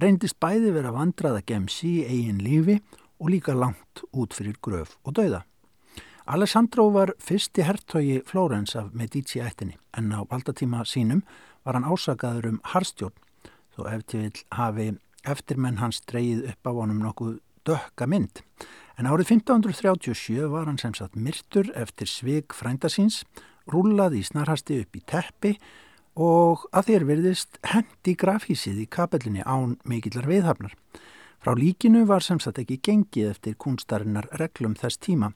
reyndist 0.02 0.40
bæði 0.40 0.74
vera 0.76 0.94
vandrað 0.96 1.42
að 1.42 1.48
gemsi 1.52 1.92
í 2.02 2.08
eigin 2.08 2.42
lífi 2.44 2.80
og 3.20 3.32
líka 3.34 3.56
langt 3.56 4.04
út 4.12 4.36
fyrir 4.36 4.60
gröf 4.62 4.98
og 5.04 5.18
dauða. 5.18 5.44
Alessandro 6.28 6.90
var 6.92 7.14
fyrsti 7.24 7.64
hertogi 7.64 8.20
Flórens 8.28 8.76
af 8.76 8.92
Medici 8.92 9.40
ættinni 9.40 9.78
en 9.96 10.12
á 10.12 10.28
valdatíma 10.28 10.84
sínum 10.84 11.24
var 11.64 11.78
hann 11.78 11.88
ásakaður 11.88 12.50
um 12.52 12.60
harstjórn 12.64 13.16
þó 13.78 13.88
eftir 13.94 14.26
vil 14.26 14.44
hafi 14.52 14.88
eftirmenn 15.24 15.80
hans 15.80 16.02
dreyið 16.10 16.50
upp 16.52 16.68
á 16.68 16.72
honum 16.72 17.00
nokkuð 17.06 17.40
dökka 17.68 18.08
mynd. 18.08 18.44
En 18.98 19.06
árið 19.06 19.36
1537 19.36 20.48
var 20.50 20.66
hann 20.66 20.80
sem 20.82 20.96
sagt 20.98 21.20
myrtur 21.22 21.68
eftir 21.78 22.10
svig 22.10 22.54
frændasins, 22.58 23.22
rúlaði 23.70 24.24
í 24.24 24.26
snarhasti 24.26 24.80
upp 24.82 24.98
í 24.98 25.04
teppi 25.06 25.52
og 26.18 26.64
að 26.74 26.90
þér 26.90 27.06
verðist 27.12 27.60
hendi 27.70 28.16
grafhísið 28.18 28.82
í 28.82 28.88
kapellinni 28.90 29.46
án 29.46 29.76
mikillar 29.86 30.26
viðhafnar. 30.26 30.74
Frá 31.38 31.54
líkinu 31.54 32.08
var 32.10 32.26
sem 32.26 32.42
sagt 32.42 32.58
ekki 32.64 32.80
gengið 32.82 33.30
eftir 33.36 33.58
kunstarinnar 33.62 34.32
reglum 34.42 34.74
þess 34.74 34.98
tíma 34.98 35.30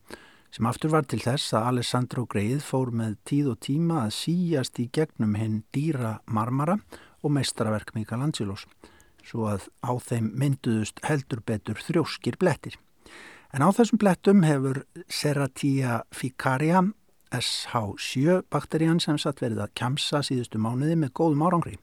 sem 0.52 0.66
aftur 0.68 0.92
var 0.92 1.06
til 1.08 1.22
þess 1.22 1.54
að 1.54 1.68
Alessandro 1.70 2.26
Greið 2.28 2.66
fór 2.66 2.90
með 2.92 3.20
tíð 3.30 3.54
og 3.54 3.62
tíma 3.64 4.02
að 4.08 4.16
síjast 4.18 4.82
í 4.82 4.90
gegnum 4.92 5.38
hinn 5.40 5.62
dýra 5.72 6.18
marmara 6.26 6.82
og 7.22 7.38
meistaraverk 7.38 7.94
Mikalangelos 7.96 8.66
svo 9.22 9.46
að 9.54 9.70
á 9.86 9.94
þeim 10.02 10.34
mynduðust 10.34 11.06
heldur 11.06 11.46
betur 11.46 11.78
þrjóskir 11.78 12.42
blettir. 12.42 12.76
En 13.52 13.64
á 13.64 13.70
þessum 13.76 14.00
blettum 14.00 14.46
hefur 14.48 14.86
Serratia 15.12 16.02
ficaria 16.16 16.86
SH7 17.36 18.46
bakterían 18.52 19.00
sem 19.04 19.18
satt 19.20 19.42
verið 19.44 19.66
að 19.66 19.74
kjamsa 19.76 20.22
síðustu 20.24 20.60
mánuði 20.60 20.96
með 21.00 21.12
góðum 21.20 21.44
árangri. 21.48 21.76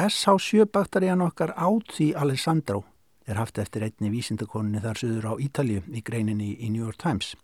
SH7 0.00 0.66
bakterían 0.74 1.22
okkar 1.22 1.52
átt 1.54 1.94
því 1.94 2.08
Alessandro 2.18 2.82
er 3.30 3.38
haft 3.38 3.60
eftir 3.62 3.84
einni 3.86 4.10
vísindakoninni 4.10 4.82
þar 4.82 4.98
söður 4.98 5.28
á 5.30 5.34
Ítalju 5.38 5.84
í 5.94 6.02
greininni 6.02 6.56
í 6.58 6.72
New 6.74 6.82
York 6.82 6.98
Times. 6.98 7.36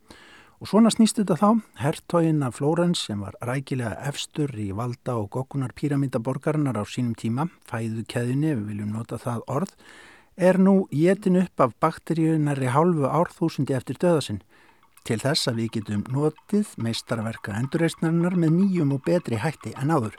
Og 0.59 0.71
svona 0.71 0.91
snýst 0.91 1.21
þetta 1.21 1.37
þá, 1.37 1.49
herrtógin 1.83 2.43
af 2.43 2.57
Flórens 2.59 3.05
sem 3.07 3.21
var 3.21 3.37
rækilega 3.45 4.09
efstur 4.09 4.51
í 4.59 4.71
valda 4.75 5.19
og 5.21 5.29
gokkunar 5.37 5.75
píramítaborgarinnar 5.77 6.81
á 6.81 6.85
sínum 6.89 7.15
tíma, 7.15 7.51
fæðu 7.69 8.07
keðinni, 8.09 8.57
við 8.57 8.71
viljum 8.73 8.95
nota 8.97 9.21
það 9.21 9.45
orð, 9.53 9.75
er 10.37 10.59
nú 10.61 10.87
jetin 10.93 11.41
upp 11.41 11.61
af 11.61 11.73
bakteríunari 11.81 12.69
hálfu 12.69 13.09
árþúsundi 13.09 13.77
eftir 13.77 13.97
döðasinn 14.01 14.43
til 15.07 15.19
þess 15.23 15.49
að 15.49 15.63
við 15.63 15.71
getum 15.79 16.05
notið 16.13 16.75
meistarverka 16.83 17.57
endurreysnarinnar 17.61 18.37
með 18.37 18.57
nýjum 18.59 18.97
og 18.99 19.05
betri 19.07 19.41
hætti 19.41 19.73
en 19.81 19.95
áður. 19.95 20.19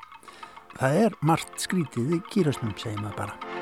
Það 0.77 0.99
er 1.05 1.21
margt 1.21 1.61
skrítið 1.61 2.17
í 2.17 2.23
kýrasnum, 2.31 2.73
segjum 2.79 3.07
við 3.09 3.17
bara. 3.19 3.56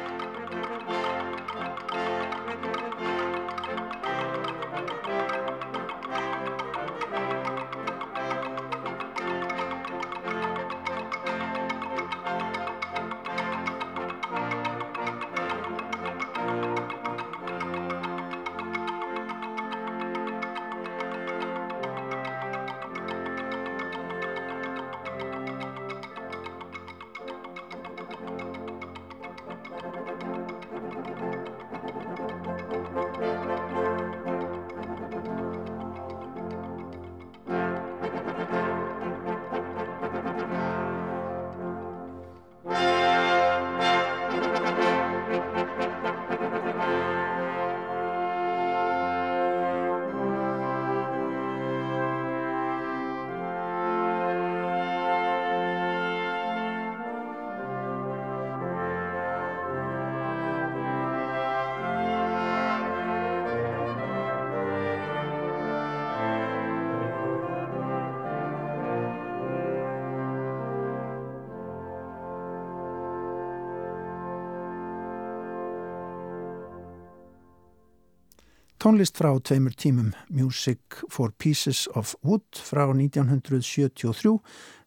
Tónlist 78.86 79.18
frá 79.18 79.32
tveimur 79.42 79.74
tímum 79.74 80.12
Music 80.30 80.80
for 81.10 81.32
Pieces 81.42 81.88
of 81.98 82.12
Wood 82.22 82.60
frá 82.62 82.84
1973 82.94 84.36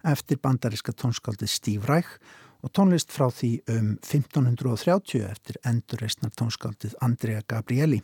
eftir 0.06 0.38
bandaríska 0.38 0.92
tónskaldið 0.94 1.50
Steve 1.50 1.88
Reich 1.88 2.12
og 2.62 2.70
tónlist 2.78 3.10
frá 3.10 3.26
því 3.34 3.50
um 3.74 3.88
1530 3.96 5.24
eftir 5.26 5.58
endurreysnar 5.66 6.30
tónskaldið 6.38 6.94
Andrea 7.02 7.42
Gabrieli. 7.42 7.98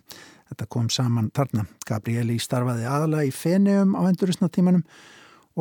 Þetta 0.51 0.67
kom 0.67 0.89
saman 0.91 1.29
þarna. 1.37 1.69
Gabrieli 1.87 2.41
starfaði 2.43 2.89
aðala 2.91 3.23
í 3.23 3.31
Feneum 3.31 3.95
á 3.95 4.03
endurreysnatímanum 4.09 4.83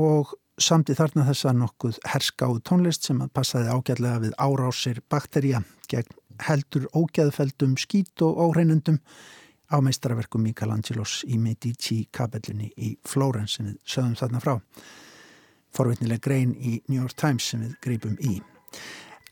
og 0.02 0.34
samti 0.58 0.98
þarna 0.98 1.28
þessa 1.30 1.54
nokkuð 1.60 2.02
herskáðu 2.10 2.64
tónlist 2.66 3.06
sem 3.06 3.22
að 3.22 3.36
passaði 3.38 3.70
ágæðlega 3.70 4.26
við 4.26 4.36
árásir 4.42 5.06
bakterja 5.14 5.62
gegn 5.94 6.20
heldur 6.50 6.90
ógæðfeldum 6.98 7.78
skít 7.78 8.26
og 8.26 8.42
óreinundum 8.48 8.98
á 9.74 9.78
meistarverkum 9.82 10.44
Michelangelos 10.46 11.24
í 11.26 11.40
Medici 11.42 12.04
kapellinni 12.14 12.70
í 12.78 12.94
Flórens 13.10 13.58
sem 13.58 13.72
við 13.72 13.80
sögum 13.96 14.18
þarna 14.20 14.42
frá. 14.44 14.54
Forvitnileg 15.74 16.22
grein 16.22 16.54
í 16.54 16.78
New 16.88 17.02
York 17.02 17.18
Times 17.18 17.50
sem 17.50 17.64
við 17.66 17.80
greipum 17.82 18.20
í. 18.22 18.38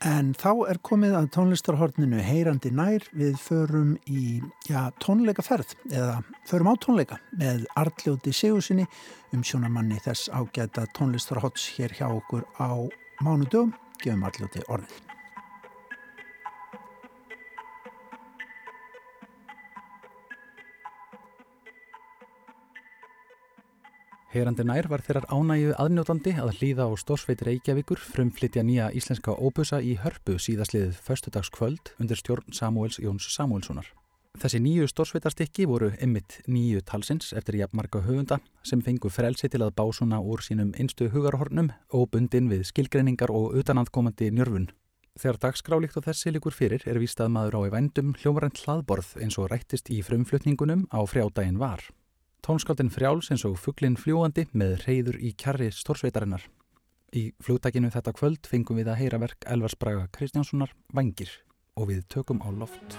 En 0.02 0.32
þá 0.34 0.66
er 0.72 0.80
komið 0.82 1.14
að 1.14 1.28
tónlistarhorninu 1.36 2.24
heyrandi 2.26 2.72
nær 2.74 3.06
við 3.14 3.36
förum 3.38 3.92
í 4.10 4.40
já, 4.66 4.90
tónleikaferð 5.04 5.76
eða 5.92 6.16
förum 6.50 6.72
á 6.74 6.76
tónleika 6.82 7.20
með 7.38 7.68
Arljóti 7.78 8.34
Sigursinni 8.34 8.88
um 9.36 9.46
sjónamanni 9.46 10.02
þess 10.02 10.34
ágæta 10.34 10.88
tónlistarhorts 10.98 11.70
hér 11.78 11.94
hjá 12.00 12.08
okkur 12.10 12.50
á 12.58 12.82
mánudögum. 13.22 13.76
Gefum 14.02 14.26
Arljóti 14.26 14.66
orðið. 14.66 15.11
Heyrandi 24.32 24.64
nær 24.64 24.88
var 24.88 25.02
þeirrar 25.04 25.26
ánægju 25.28 25.74
aðnjótandi 25.76 26.32
að 26.40 26.54
hlýða 26.56 26.86
á 26.88 26.96
Stórsveit 26.96 27.42
Reykjavíkur 27.44 28.00
frumflytja 28.00 28.62
nýja 28.64 28.86
íslenska 28.96 29.34
óbusa 29.36 29.82
í 29.84 29.98
hörpu 30.00 30.38
síðasliðið 30.40 31.02
förstudagskvöld 31.04 31.92
undir 32.00 32.16
stjórn 32.16 32.56
Samuels 32.56 33.02
Jóns 33.04 33.28
Samuelssonar. 33.34 33.90
Þessi 34.40 34.62
nýju 34.64 34.88
stórsveitarstykki 34.88 35.68
voru 35.68 35.92
ymmit 36.00 36.38
nýju 36.48 36.80
talsins 36.88 37.34
eftir 37.36 37.60
jafnmarka 37.60 38.06
höfunda 38.08 38.40
sem 38.64 38.80
fengu 38.80 39.12
frelsi 39.12 39.52
til 39.52 39.66
að 39.66 39.76
básuna 39.76 40.24
úr 40.24 40.40
sínum 40.48 40.72
einstu 40.80 41.12
hugarhornum 41.12 41.74
og 41.92 42.08
bundin 42.16 42.48
við 42.48 42.64
skilgreiningar 42.72 43.36
og 43.36 43.60
utanandkomandi 43.60 44.32
njörfun. 44.32 44.72
Þegar 45.20 45.44
dagskrálikt 45.44 46.00
og 46.00 46.08
þessi 46.08 46.32
likur 46.32 46.56
fyrir 46.56 46.88
er 46.88 47.04
vístað 47.04 47.36
maður 47.36 47.60
á 47.60 47.62
í 47.68 47.76
vændum 47.76 48.16
hljómarent 48.24 48.64
hlaðborð 48.64 49.18
eins 49.20 49.36
og 49.36 49.52
rættist 49.52 49.92
í 49.92 50.00
frumflutningunum 50.08 50.88
á 50.88 51.04
frjádaginn 51.04 51.60
var. 51.60 51.84
Tónskáldin 52.42 52.90
frjáls 52.90 53.28
eins 53.30 53.44
og 53.46 53.60
fugglin 53.62 53.94
fljúandi 54.02 54.48
með 54.58 54.80
reyður 54.88 55.20
í 55.22 55.30
kjarri 55.38 55.68
stórsveitarinnar. 55.78 56.48
Í 57.14 57.28
flugtakinu 57.44 57.92
þetta 57.94 58.16
kvöld 58.18 58.50
fengum 58.50 58.80
við 58.82 58.90
að 58.90 59.02
heyra 59.04 59.20
verk 59.22 59.46
Elvars 59.46 59.78
Braga 59.78 60.08
Kristjánssonar 60.18 60.74
Vangir 60.90 61.36
og 61.78 61.92
við 61.92 62.08
tökum 62.10 62.42
á 62.42 62.50
loft. 62.50 62.98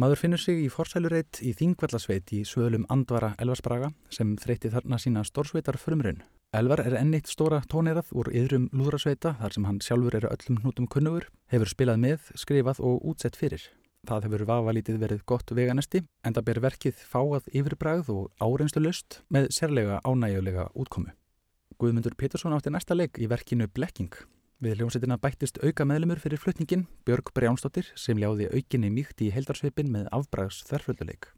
Maður 0.00 0.16
finnur 0.16 0.40
sig 0.40 0.62
í 0.62 0.68
forsælureitt 0.72 1.42
í 1.44 1.50
Þingvallasveit 1.58 2.30
í 2.32 2.38
söðlum 2.48 2.86
Andvara 2.88 3.34
Elvarsbraga 3.42 3.90
sem 4.14 4.30
þreyti 4.40 4.70
þarna 4.72 4.96
sína 5.02 5.24
stórsveitar 5.28 5.76
frumrun. 5.82 6.22
Elvar 6.56 6.80
er 6.86 6.96
ennitt 7.02 7.28
stóra 7.28 7.58
tónirað 7.68 8.14
úr 8.16 8.30
yðrum 8.32 8.70
lúðrasveita 8.72 9.34
þar 9.42 9.56
sem 9.56 9.68
hann 9.68 9.82
sjálfur 9.84 10.16
eru 10.16 10.30
öllum 10.32 10.62
hnútum 10.62 10.88
kunnugur, 10.88 11.28
hefur 11.52 11.72
spilað 11.74 12.00
með, 12.06 12.32
skrifað 12.32 12.80
og 12.80 13.04
útsett 13.12 13.36
fyrir. 13.36 13.68
Það 14.08 14.30
hefur 14.30 14.46
vafalítið 14.54 15.00
verið 15.04 15.22
gott 15.28 15.52
veganesti 15.52 16.04
en 16.24 16.38
það 16.38 16.48
ber 16.48 16.64
verkið 16.70 17.06
fáað 17.12 17.52
yfirbræð 17.52 18.12
og 18.16 18.26
áreinslu 18.40 18.86
lust 18.86 19.20
með 19.28 19.52
sérlega 19.52 20.00
ánægjulega 20.08 20.70
útkomu. 20.72 21.12
Guðmundur 21.76 22.16
Pétursson 22.16 22.56
átti 22.56 22.72
næsta 22.72 22.96
leik 22.96 23.20
í 23.20 23.28
verkinu 23.28 23.68
Blekking 23.68 24.16
Við 24.60 24.74
hljómsveitina 24.76 25.16
bættist 25.16 25.56
auka 25.64 25.86
meðlumur 25.88 26.18
fyrir 26.20 26.36
flutningin 26.36 26.82
Björg 27.08 27.30
Brjánsdóttir 27.32 27.86
sem 27.96 28.18
ljáði 28.20 28.50
aukinni 28.52 28.90
mýkt 28.92 29.22
í 29.24 29.30
heildarsveipin 29.32 29.88
með 29.88 30.10
afbræðs 30.12 30.58
þverflölduleik. 30.68 31.30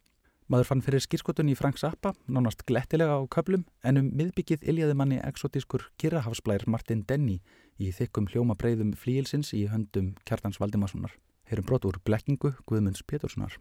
Maður 0.50 0.66
fann 0.66 0.82
fyrir 0.82 1.04
skýrskotun 1.04 1.52
í 1.52 1.54
Frank 1.54 1.78
Zappa, 1.78 2.10
nánast 2.26 2.64
glettilega 2.66 3.14
á 3.14 3.22
köplum, 3.30 3.62
en 3.86 4.00
um 4.00 4.08
miðbyggið 4.18 4.66
iljaði 4.66 4.98
manni 4.98 5.20
exotískur 5.22 5.86
kirrahafsblær 6.02 6.66
Martin 6.66 7.06
Denny 7.06 7.38
í 7.78 7.94
þykkum 7.94 8.26
hljóma 8.32 8.58
breyðum 8.58 8.90
flíilsins 8.98 9.54
í 9.54 9.68
höndum 9.70 10.16
Kjartans 10.26 10.58
Valdimarssonar. 10.58 11.14
Heyrum 11.46 11.70
brot 11.70 11.86
úr 11.86 12.02
blekkingu 12.02 12.56
Guðmunds 12.66 13.06
Péturssonar. 13.06 13.54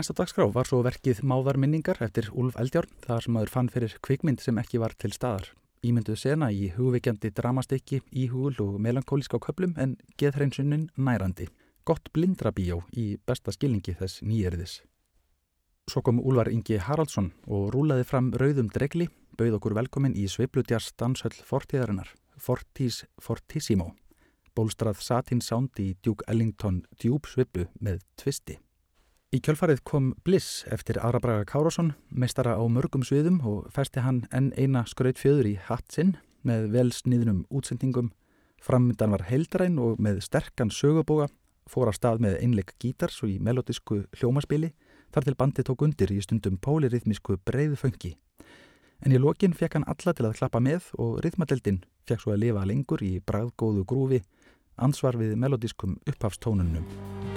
Næsta 0.00 0.14
dagskrá 0.16 0.46
var 0.48 0.64
svo 0.64 0.78
verkið 0.80 1.18
Máðar 1.28 1.58
minningar 1.60 1.98
eftir 2.00 2.30
Úlf 2.32 2.54
Eldjárn 2.56 2.88
þar 3.04 3.24
sem 3.24 3.34
maður 3.36 3.50
fann 3.52 3.66
fyrir 3.68 3.96
kvikmynd 4.00 4.40
sem 4.40 4.56
ekki 4.56 4.78
var 4.80 4.94
til 4.96 5.10
staðar. 5.12 5.50
Ímynduð 5.84 6.16
sena 6.22 6.46
í 6.48 6.70
hugveikjandi 6.72 7.28
dramastekki, 7.36 7.98
íhugul 8.08 8.54
og 8.64 8.78
melankólíska 8.80 9.36
köplum 9.44 9.74
en 9.76 9.98
geðhreinsunnin 10.16 10.86
nærandi. 10.96 11.50
Gott 11.84 12.08
blindrabíjó 12.16 12.78
í 12.96 13.18
besta 13.28 13.52
skilningi 13.52 13.92
þess 13.98 14.22
nýjörðis. 14.24 14.78
Svo 15.92 16.00
kom 16.00 16.24
Úlvar 16.24 16.48
Ingi 16.48 16.80
Haraldsson 16.80 17.34
og 17.44 17.68
rúlaði 17.76 18.08
fram 18.08 18.32
rauðum 18.32 18.72
dregli, 18.72 19.10
bauð 19.36 19.58
okkur 19.58 19.76
velkomin 19.82 20.16
í 20.16 20.24
Sveiblutjars 20.32 20.94
danshöll 20.96 21.36
fortíðarinnar, 21.44 22.08
Fortís 22.40 23.02
Fortissimo. 23.20 23.90
Bólstrað 24.56 25.04
Satin 25.04 25.44
Sound 25.44 25.76
í 25.76 25.92
Duke 26.00 26.24
Ellington 26.24 26.86
Djúb 26.96 27.28
Sveiblu 27.28 27.68
með 27.84 28.00
tvisti. 28.16 28.62
Í 29.30 29.38
kjölfarið 29.46 29.84
kom 29.86 30.06
Bliss 30.26 30.64
eftir 30.74 30.96
Ara 31.06 31.20
Braga 31.22 31.44
Kárásson, 31.46 31.92
meistara 32.10 32.56
á 32.58 32.66
mörgum 32.66 33.04
sviðum 33.06 33.36
og 33.46 33.68
festi 33.70 34.02
hann 34.02 34.24
enn 34.34 34.48
eina 34.58 34.82
skraut 34.90 35.20
fjöður 35.22 35.46
í 35.46 35.52
hatt 35.68 35.94
sinn 35.94 36.16
með 36.42 36.66
velsniðnum 36.72 37.44
útsendingum. 37.46 38.08
Frammyndan 38.58 39.14
var 39.14 39.28
heildræn 39.28 39.78
og 39.78 40.02
með 40.02 40.18
sterkan 40.26 40.74
sögubóga, 40.74 41.28
fór 41.70 41.92
að 41.92 42.00
stað 42.00 42.26
með 42.26 42.40
einleik 42.40 42.74
gítars 42.82 43.22
og 43.22 43.30
í 43.30 43.38
melodísku 43.38 44.00
hljómaspili, 44.18 44.72
þar 45.14 45.28
til 45.28 45.38
bandi 45.38 45.66
tók 45.68 45.86
undir 45.86 46.10
í 46.10 46.18
stundum 46.26 46.58
pólirithmísku 46.58 47.38
breiðu 47.46 47.78
föngi. 47.78 48.16
En 49.06 49.14
í 49.14 49.22
lokin 49.22 49.54
fekk 49.54 49.78
hann 49.78 49.86
alla 49.86 50.10
til 50.10 50.26
að 50.26 50.40
klappa 50.42 50.58
með 50.58 50.90
og 50.98 51.20
rithmadeldin 51.22 51.84
fekk 52.02 52.26
svo 52.26 52.34
að 52.34 52.48
lifa 52.48 52.66
lengur 52.66 53.06
í 53.06 53.20
bræðgóðu 53.22 53.86
grúfi, 53.86 54.24
ansvar 54.74 55.14
við 55.22 55.38
melodískum 55.38 56.00
upphafstónunum. 56.02 57.29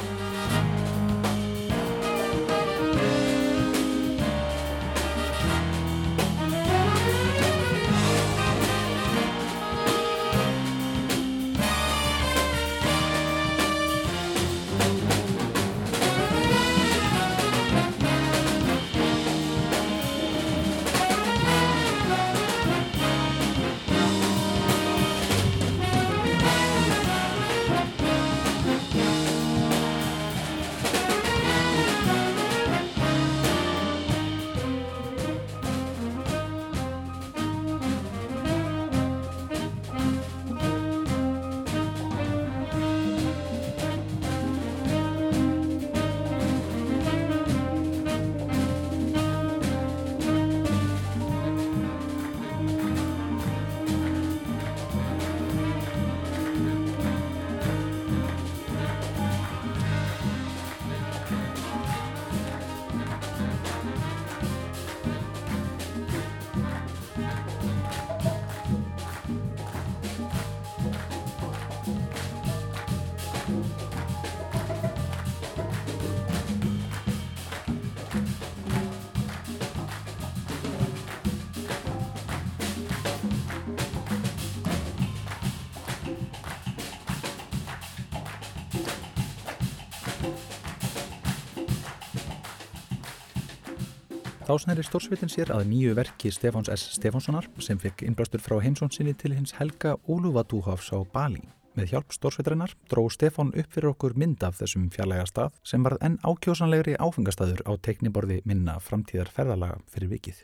Þá 94.54 94.68
snæri 94.68 94.84
stórsveitin 94.86 95.32
sér 95.34 95.50
að 95.50 95.63
nýju 95.66 95.96
verki 95.98 96.30
Stefáns 96.30 96.68
S. 96.70 96.92
Stefánssonar 96.94 97.48
sem 97.66 97.80
fekk 97.82 98.04
innblástur 98.06 98.42
frá 98.44 98.60
heimsónsinni 98.62 99.16
til 99.18 99.32
hins 99.34 99.56
helga 99.58 99.96
Ólúvatúhafs 100.06 100.92
á 100.94 101.02
Bali. 101.10 101.39
Með 101.74 101.88
hjálp 101.89 102.13
stórsveitrinnar 102.13 102.76
dró 102.86 103.08
Stefán 103.10 103.50
upp 103.50 103.72
fyrir 103.74 103.89
okkur 103.89 104.13
mynd 104.13 104.44
af 104.46 104.60
þessum 104.60 104.92
fjarlæga 104.94 105.24
stað 105.26 105.56
sem 105.66 105.82
varð 105.82 106.06
enn 106.06 106.20
ákjósanlegri 106.22 106.94
áfengastæður 107.02 107.63
á 107.66 107.74
tekniborði 107.82 108.38
minna 108.46 108.76
framtíðar 108.78 109.32
ferðalaga 109.34 109.80
fyrir 109.89 110.12
vikið. 110.12 110.44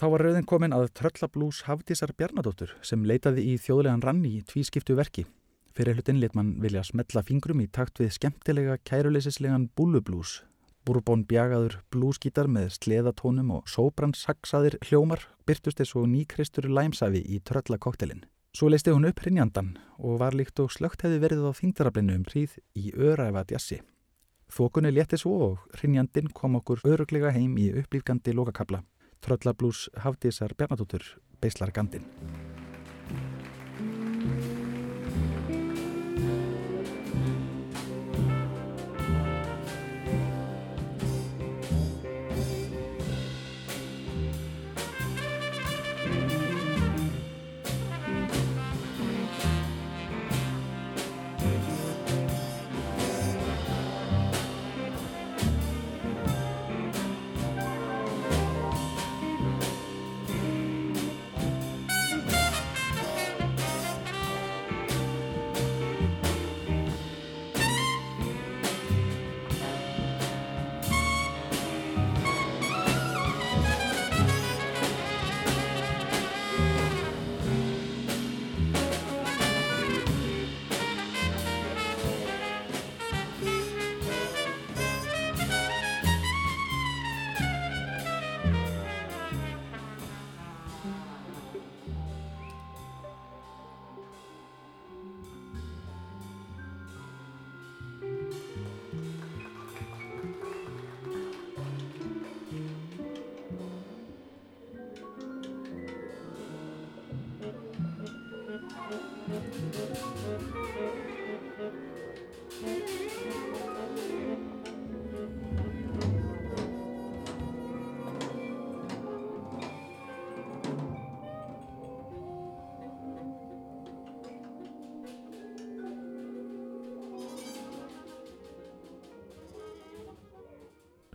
Þá 0.00 0.04
var 0.14 0.24
rauðin 0.24 0.48
komin 0.48 0.76
að 0.78 0.88
Tröllablús 0.96 1.60
Hafdísar 1.66 2.14
Bjarnadóttur 2.16 2.72
sem 2.80 3.04
leitaði 3.04 3.44
í 3.50 3.58
þjóðlegan 3.60 4.06
ranni 4.06 4.38
í 4.38 4.40
tvískiptu 4.48 4.96
verki. 4.96 5.26
Fyrir 5.76 6.00
hlutin 6.00 6.24
lit 6.24 6.32
mann 6.32 6.56
vilja 6.64 6.86
smetla 6.88 7.20
fingrum 7.20 7.60
í 7.60 7.68
takt 7.68 8.00
við 8.00 8.14
skemmtilega 8.16 8.78
kæruleysislegan 8.88 9.68
búlublús 9.76 10.38
Búrbón 10.82 11.20
bjagaður 11.30 11.76
blúskítar 11.94 12.48
með 12.50 12.72
sleðatónum 12.74 13.52
og 13.54 13.68
sóbrannsaksaðir 13.70 14.80
hljómar 14.82 15.28
byrtust 15.46 15.78
þess 15.78 15.94
og 16.00 16.08
nýkristur 16.10 16.66
læmsafi 16.66 17.20
í 17.22 17.38
tröllakoktelin. 17.46 18.24
Svo 18.52 18.66
leisti 18.68 18.90
hún 18.90 19.06
upp 19.06 19.22
hrinjandan 19.22 19.76
og 20.02 20.18
var 20.20 20.34
líkt 20.34 20.58
og 20.58 20.72
slögt 20.74 21.04
hefði 21.06 21.20
verið 21.22 21.46
á 21.46 21.52
þingdarablinnu 21.54 22.16
um 22.18 22.24
hríð 22.26 22.58
í 22.74 22.90
öraefa 22.98 23.44
djassi. 23.46 23.78
Þokunni 24.52 24.90
létti 24.92 25.20
svo 25.22 25.36
og 25.46 25.78
hrinjandin 25.78 26.32
kom 26.34 26.58
okkur 26.58 26.82
öruglega 26.84 27.30
heim 27.32 27.54
í 27.62 27.70
upplýfgandi 27.70 28.34
lokakabla. 28.34 28.82
Tröllablús 29.22 29.86
hafdísar 30.02 30.52
Bjarnadóttur 30.58 31.06
beislar 31.40 31.70
gandin. 31.70 32.04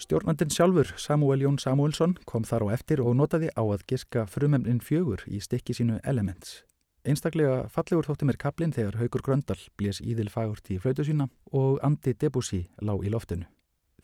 Stjórnandin 0.08 0.48
sjálfur, 0.48 0.93
Samuel 0.96 1.41
Jón 1.41 1.58
Samuelsson, 1.60 2.13
kom 2.24 2.46
þar 2.48 2.63
á 2.63 2.67
eftir 2.78 3.02
og 3.04 3.17
notaði 3.20 3.50
á 3.52 3.60
að 3.60 3.82
giska 3.91 4.22
frumemnin 4.32 4.80
fjögur 4.80 5.26
í 5.28 5.41
stikki 5.43 5.76
sínu 5.76 5.98
Elements. 6.08 6.62
Einstaklega 7.04 7.65
fallegur 7.67 8.08
þótti 8.08 8.30
mér 8.30 8.39
kaplinn 8.39 8.72
þegar 8.72 9.02
Haugur 9.02 9.26
Gröndal 9.28 9.60
blés 9.76 10.00
íðil 10.00 10.32
fagurt 10.32 10.72
í 10.72 10.80
flautu 10.80 11.04
sína 11.04 11.28
og 11.52 11.84
Andi 11.84 12.15
Debussy 12.15 12.62
lág 12.80 13.04
í 13.04 13.12
loftinu. 13.12 13.52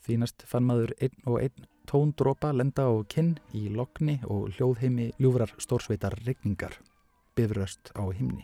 Þínast 0.04 0.44
fann 0.44 0.68
maður 0.68 0.92
einn 1.00 1.16
og 1.24 1.39
einn 1.39 1.72
tóndrópa 1.88 2.52
lenda 2.52 2.84
á 2.84 3.00
kinn 3.08 3.38
í 3.56 3.70
lokni 3.72 4.20
og 4.28 4.52
hljóðheimi 4.58 5.13
ljúfrar 5.24 5.56
stórsveitar 5.56 6.20
regningar, 6.28 6.82
bifröst 7.32 7.96
á 7.96 8.04
himni. 8.12 8.44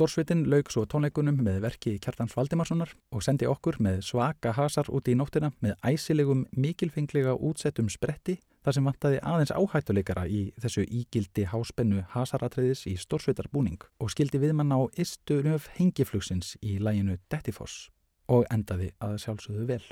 Stórsvitin 0.00 0.46
laug 0.48 0.70
svo 0.72 0.86
tónleikunum 0.88 1.42
með 1.44 1.58
verki 1.60 1.90
Kjartans 2.00 2.32
Valdimarssonar 2.32 2.94
og 3.12 3.20
sendi 3.20 3.44
okkur 3.44 3.76
með 3.84 3.98
svaka 4.06 4.54
hasar 4.56 4.88
út 4.88 5.10
í 5.12 5.14
nóttina 5.18 5.50
með 5.60 5.74
æsilegum 5.84 6.46
mikilfenglega 6.56 7.34
útsettum 7.36 7.90
spretti 7.92 8.38
þar 8.64 8.78
sem 8.78 8.88
vantaði 8.88 9.18
aðeins 9.20 9.52
áhættuleikara 9.52 10.24
í 10.24 10.40
þessu 10.56 10.86
ígildi 10.88 11.44
háspennu 11.52 12.06
hasaratriðis 12.14 12.86
í 12.88 12.94
stórsvitarbúning 12.96 13.84
og 14.00 14.14
skildi 14.14 14.40
viðmann 14.40 14.72
á 14.72 14.88
istu 14.96 15.42
nöf 15.44 15.68
hengiflugsins 15.76 16.54
í 16.64 16.78
læginu 16.80 17.18
Dettifoss 17.28 17.90
og 18.32 18.48
endaði 18.48 18.94
að 19.04 19.18
sjálfsögðu 19.26 19.68
vel. 19.68 19.84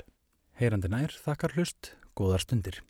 Heyrandi 0.57 0.89
nær 0.89 1.13
þakkar 1.21 1.53
hlust, 1.53 1.93
góðar 2.17 2.41
stundir. 2.41 2.81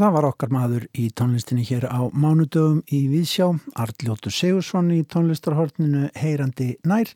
Og 0.00 0.06
það 0.06 0.14
var 0.14 0.26
okkar 0.30 0.48
maður 0.48 0.84
í 0.96 1.02
tónlistinni 1.12 1.60
hér 1.68 1.84
á 1.92 2.00
mánudögum 2.16 2.78
í 2.88 3.02
Víðsjá, 3.10 3.50
Arljóttur 3.76 4.32
Sigursson 4.32 4.86
í 4.96 5.02
tónlistarhortninu 5.04 6.06
Heyrandi 6.16 6.70
nær 6.88 7.10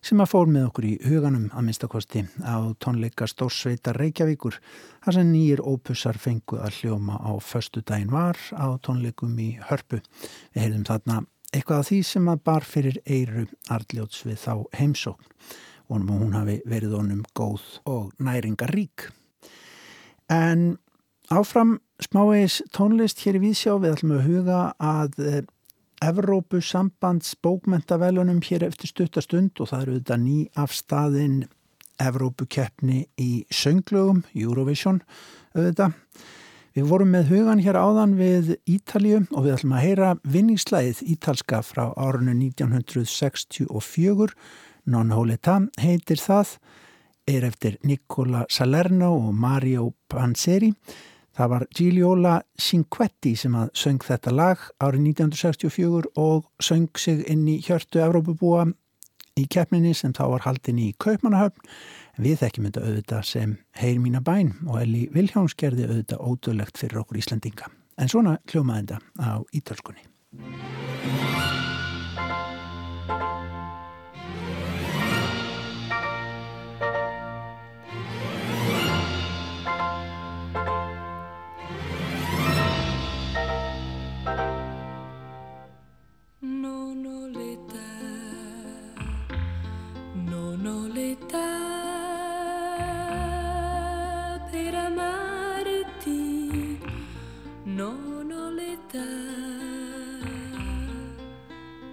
sem 0.00 0.22
að 0.24 0.30
fór 0.30 0.46
með 0.48 0.62
okkur 0.70 0.86
í 0.88 0.92
huganum 1.04 1.50
að 1.52 1.66
minnstakosti 1.66 2.22
á 2.40 2.72
tónleika 2.80 3.26
Stórsveitar 3.28 4.00
Reykjavíkur 4.00 4.56
þar 5.04 5.16
sem 5.18 5.28
nýjir 5.28 5.60
ópussar 5.60 6.16
fengu 6.16 6.56
að 6.56 6.78
hljóma 6.78 7.18
á 7.20 7.36
förstu 7.36 7.82
daginn 7.84 8.14
var 8.14 8.40
á 8.56 8.80
tónleikum 8.80 9.34
í 9.36 9.50
Hörpu. 9.68 10.00
Við 10.56 10.62
heyrðum 10.64 10.86
þarna 10.88 11.18
eitthvað 11.52 11.82
af 11.82 11.90
því 11.90 11.98
sem 12.14 12.30
að 12.32 12.40
bar 12.48 12.64
fyrir 12.64 12.96
eiru 13.04 13.44
Arljóts 13.68 14.24
við 14.24 14.40
þá 14.40 14.54
heimsókn 14.80 15.28
vonum 15.92 16.14
að 16.16 16.24
hún 16.24 16.40
hafi 16.40 16.56
verið 16.64 16.96
honum 16.96 17.20
góð 17.36 17.68
og 17.84 18.08
næringarík. 18.16 19.10
En 20.32 20.78
áfram 21.30 21.78
smávegis 22.02 22.62
tónlist 22.74 23.22
hér 23.22 23.38
í 23.38 23.42
Vísjá 23.46 23.76
við 23.78 23.92
ætlum 23.96 24.16
að 24.16 24.26
huga 24.26 24.60
að 24.82 25.18
eh, 25.22 25.42
Evrópu 26.02 26.58
sambands 26.64 27.36
bókmentavelunum 27.38 28.40
hér 28.42 28.64
eftir 28.66 28.90
stuttastund 28.90 29.60
og 29.62 29.70
það 29.70 29.82
eru 29.84 29.98
þetta 30.00 30.16
ný 30.18 30.38
afstaðin 30.58 31.36
Evrópu 32.02 32.48
keppni 32.50 33.04
í 33.20 33.44
sönglögum, 33.54 34.24
Eurovision 34.34 34.98
auðvitað. 35.54 35.92
Við 36.72 36.88
vorum 36.88 37.12
með 37.12 37.28
hugan 37.28 37.60
hér 37.62 37.76
áðan 37.76 38.16
við 38.16 38.54
Ítalju 38.66 39.26
og 39.30 39.44
við 39.44 39.54
ætlum 39.58 39.74
að 39.76 39.84
heyra 39.84 40.10
vinningslæðið 40.24 41.02
ítalska 41.14 41.60
frá 41.62 41.84
árunnu 42.00 42.32
1964 42.48 44.32
Non 44.90 45.12
Holeta 45.14 45.60
heitir 45.78 46.18
það 46.18 46.56
er 47.30 47.44
eftir 47.46 47.76
Nicola 47.86 48.46
Salerno 48.50 49.12
og 49.14 49.34
Mario 49.38 49.92
Panzeri 50.10 50.72
Það 51.32 51.48
var 51.48 51.64
Gigliola 51.72 52.34
Cinquetti 52.60 53.32
sem 53.40 53.54
að 53.56 53.70
söng 53.78 54.04
þetta 54.04 54.34
lag 54.34 54.60
árið 54.84 55.06
1964 55.14 56.12
og 56.20 56.50
söng 56.60 56.90
sig 57.00 57.22
inn 57.32 57.46
í 57.48 57.56
hjörtu 57.64 58.02
Evrópubúa 58.04 58.66
í 59.40 59.46
keppninni 59.48 59.94
sem 59.96 60.12
þá 60.12 60.26
var 60.34 60.44
haldin 60.46 60.82
í 60.82 60.90
Kaupmannahöfn. 61.00 61.64
Við 62.20 62.42
þekkjum 62.42 62.68
þetta 62.68 62.84
auðvitað 62.84 63.24
sem 63.30 63.56
Heyr 63.80 64.02
mína 64.02 64.20
bæn 64.20 64.52
og 64.66 64.82
Eli 64.82 65.06
Viljáns 65.14 65.56
gerði 65.56 65.88
auðvitað 65.88 66.28
ódöðlegt 66.28 66.80
fyrir 66.82 67.00
okkur 67.00 67.22
Íslandinga. 67.22 67.72
En 67.96 68.12
svona 68.12 68.36
hljómaði 68.52 68.92
þetta 68.92 69.32
á 69.32 69.40
ítalskunni. 69.56 70.08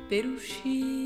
perushi. 0.10 0.99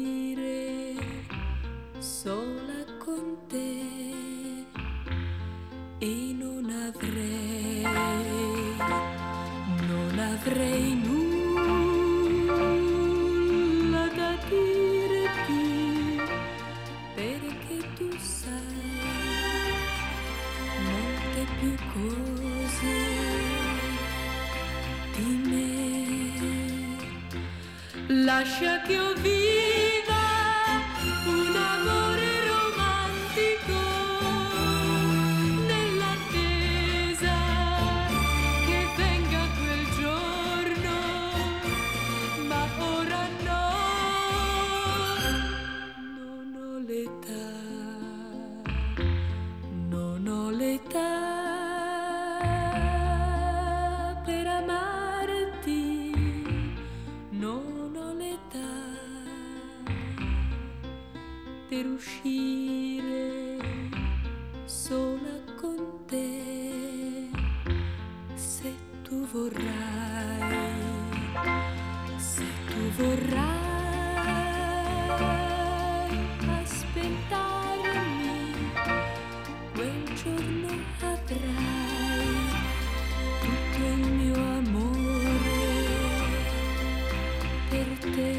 Per 87.74 88.12
te. 88.14 88.38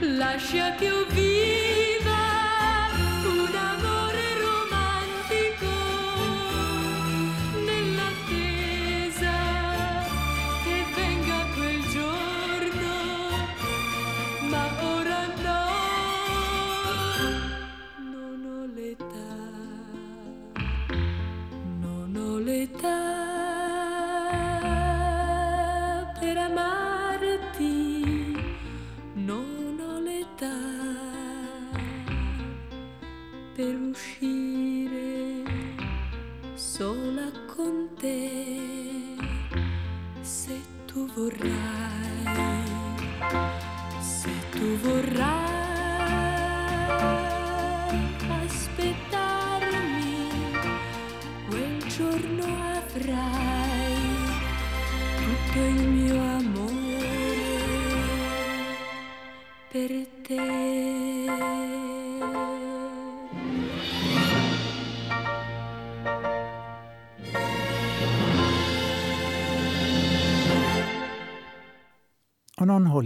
Lascia 0.00 0.74
che 0.74 0.84
io 0.84 1.06
viva 1.06 1.97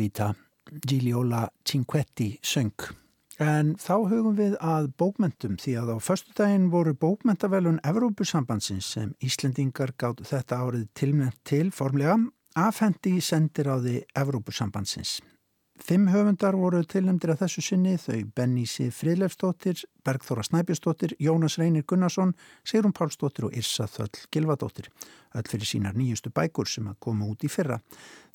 Holita, 0.02 0.34
Giliola 0.88 1.48
Cinquetti 1.64 2.38
söng. 2.42 2.74
En 3.38 3.76
þá 3.78 3.94
hugum 4.10 4.34
við 4.34 4.56
að 4.58 4.88
bókmentum 4.98 5.54
því 5.62 5.76
að 5.78 5.92
á 5.94 5.96
förstudaginn 6.02 6.70
voru 6.74 6.92
bókmentavelun 6.94 7.78
Evrópusambandsins 7.86 8.88
sem 8.96 9.12
Íslendingar 9.22 9.94
gátt 9.94 10.24
þetta 10.26 10.58
árið 10.58 10.88
tilmynd 10.98 11.38
til 11.46 11.70
formlega 11.70 12.18
afhendi 12.58 13.14
í 13.18 13.22
sendir 13.22 13.70
á 13.70 13.78
því 13.78 14.00
Evrópusambandsins. 14.18 15.20
Fimm 15.82 16.10
höfundar 16.12 16.58
voru 16.58 16.82
tilnæmdir 16.86 17.32
að 17.32 17.44
þessu 17.44 17.62
sinni 17.64 17.94
þau 17.98 18.26
Bennísi 18.36 18.90
Fridlefsdóttir, 18.94 19.80
Bergþóra 20.04 20.42
Snæbjörnsdóttir, 20.46 21.14
Jónas 21.18 21.56
Reynir 21.58 21.86
Gunnarsson, 21.86 22.34
Sigrun 22.66 22.92
Pálsdóttir 22.94 23.48
og 23.48 23.56
Irsa 23.56 23.86
Þöll 23.90 24.26
Gilvadóttir. 24.34 24.90
Öll 25.34 25.48
fyrir 25.48 25.66
sínar 25.66 25.96
nýjustu 25.96 26.30
bækur 26.34 26.68
sem 26.68 26.90
að 26.90 27.00
koma 27.00 27.26
út 27.30 27.46
í 27.46 27.50
fyrra. 27.50 27.80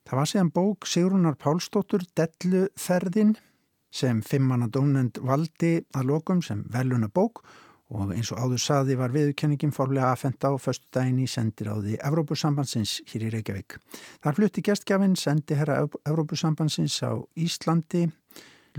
Það 0.07 0.19
var 0.21 0.29
síðan 0.31 0.49
bók 0.55 0.85
Sigrunar 0.87 1.35
Pálsdóttur 1.35 2.03
Delluferðin 2.15 3.33
sem 3.91 4.21
fimmanna 4.23 4.69
dónend 4.71 5.17
valdi 5.19 5.81
að 5.99 6.07
lokum 6.13 6.39
sem 6.39 6.61
veluna 6.71 7.09
bók 7.11 7.41
og 7.91 8.13
eins 8.15 8.31
og 8.31 8.39
áður 8.39 8.61
saði 8.63 8.95
var 8.99 9.11
viðkenningin 9.11 9.73
fórlega 9.75 10.13
aðfenda 10.13 10.51
á 10.51 10.55
förstu 10.63 10.87
daginn 10.95 11.19
í 11.23 11.27
sendir 11.27 11.67
á 11.71 11.75
því 11.75 11.97
Evrópusambandsins 12.07 13.01
hér 13.11 13.27
í 13.27 13.33
Reykjavík. 13.35 13.75
Þar 14.23 14.39
flutti 14.39 14.63
gestgjafinn 14.63 15.19
sendi 15.19 15.59
herra 15.59 15.81
Evrópusambandsins 15.83 17.01
á 17.03 17.11
Íslandi 17.35 18.05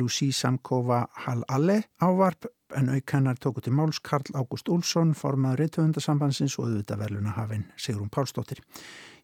Lucy 0.00 0.30
Samkova 0.32 1.02
Hal-Alle 1.26 1.82
ávarp 2.00 2.48
en 2.76 2.88
aukennar 2.92 3.38
tóku 3.40 3.62
til 3.64 3.72
máls 3.72 4.00
Karl 4.02 4.28
Ágúst 4.34 4.68
Úlsson 4.68 5.14
formaður 5.16 5.62
reytöfundasambandsins 5.62 6.58
og 6.58 6.68
auðvitað 6.68 7.02
veluna 7.04 7.32
hafinn 7.36 7.64
Sigrun 7.76 8.10
Pálsdóttir. 8.12 8.60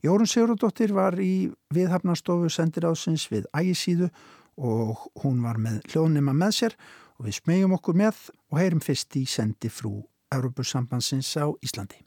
Jórun 0.04 0.28
Sigurðardóttir 0.28 0.94
var 0.94 1.18
í 1.20 1.50
viðhafnastofu 1.74 2.48
sendiráðsins 2.52 3.26
við 3.32 3.48
ægisíðu 3.56 4.08
og 4.56 5.08
hún 5.24 5.42
var 5.44 5.58
með 5.60 5.82
hljóðnima 5.90 6.34
með 6.36 6.56
sér 6.58 6.76
og 7.18 7.28
við 7.28 7.38
smegjum 7.40 7.76
okkur 7.76 8.00
með 8.00 8.24
og 8.50 8.58
heyrum 8.60 8.82
fyrst 8.84 9.16
í 9.20 9.26
sendi 9.28 9.68
frú 9.68 10.02
Európusambandsins 10.34 11.36
á 11.36 11.52
Íslandi. 11.62 12.00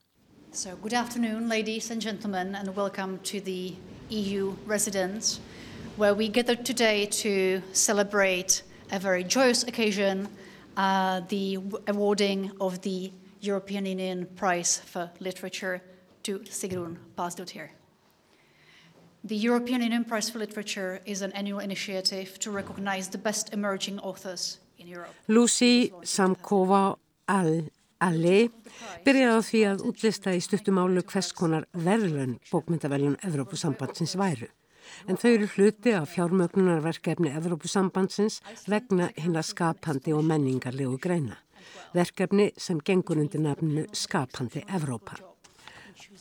So, 0.51 0.75
good 0.81 0.93
afternoon, 0.93 1.49
ladies 1.49 1.91
and 1.91 2.01
gentlemen, 2.01 2.55
and 2.55 2.75
welcome 2.75 3.19
to 3.23 3.39
the 3.41 3.75
EU 4.09 4.55
residence, 4.65 5.39
where 5.97 6.15
we 6.15 6.29
gathered 6.29 6.65
today 6.65 7.05
to 7.05 7.61
celebrate 7.73 8.63
a 8.91 8.97
very 8.97 9.23
joyous 9.23 9.63
occasion 9.63 10.29
uh, 10.77 11.21
the 11.27 11.57
awarding 11.87 12.51
of 12.61 12.81
the 12.81 13.11
European 13.41 13.85
Union 13.85 14.27
Prize 14.35 14.79
for 14.85 15.11
Literature 15.19 15.81
to 16.23 16.39
Sigrun 16.39 16.97
Pasdottir. 17.17 17.69
The 19.23 19.35
European 19.35 19.81
Union 19.81 20.05
Prize 20.05 20.29
for 20.29 20.39
Literature 20.39 21.01
is 21.05 21.21
an 21.21 21.31
annual 21.33 21.59
initiative 21.59 22.39
to 22.39 22.51
recognize 22.51 23.09
the 23.09 23.17
best 23.17 23.53
emerging 23.53 23.99
authors 23.99 24.59
in 24.77 24.87
Europe. 24.87 25.13
Lucy 25.27 25.91
Samkova 26.03 26.97
Al-Ali 27.27 28.49
byrjaði 29.03 29.33
á 29.33 29.41
því 29.49 29.61
að 29.71 29.83
útlista 29.89 30.31
í 30.31 30.39
stuttumálu 30.39 31.03
hvers 31.03 31.33
konar 31.33 31.65
verðlun 31.73 32.37
bókmyndaveljun 32.51 33.17
Evrópusambandsins 33.25 34.15
væru. 34.15 34.47
En 35.05 35.19
þau 35.19 35.29
eru 35.29 35.47
hluti 35.53 35.93
af 35.93 36.09
fjármögnunarverkefni 36.15 37.29
Evrópusambandsins 37.37 38.41
vegna 38.67 39.11
hinna 39.17 39.43
skapandi 39.45 40.13
og 40.17 40.25
menningarlegu 40.25 40.97
greina. 41.01 41.37
Verkefni 41.93 42.51
sem 42.57 42.79
gengur 42.81 43.19
undir 43.21 43.43
nafnu 43.43 43.85
Skapandi 43.93 44.63
Evrópa. 44.67 45.19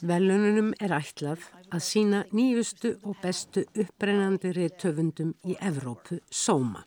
Velununum 0.02 0.72
er 0.80 0.92
ætlað 0.96 1.44
að 1.72 1.84
sína 1.84 2.24
nýjustu 2.36 2.94
og 3.04 3.16
bestu 3.22 3.64
upprennandi 3.76 4.52
reytöfundum 4.56 5.34
í 5.44 5.56
Evrópu 5.60 6.20
sóma. 6.30 6.84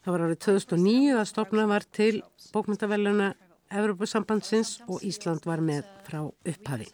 Það 0.00 0.14
var 0.14 0.24
árið 0.26 0.40
2009 0.46 1.18
að 1.20 1.28
stopna 1.28 1.66
var 1.68 1.84
til 1.84 2.22
bókmyndaveluna 2.54 3.34
Evrópusambandsins 3.70 4.78
og 4.88 5.04
Ísland 5.06 5.44
var 5.46 5.62
með 5.62 5.84
frá 6.06 6.22
upphafi. 6.24 6.88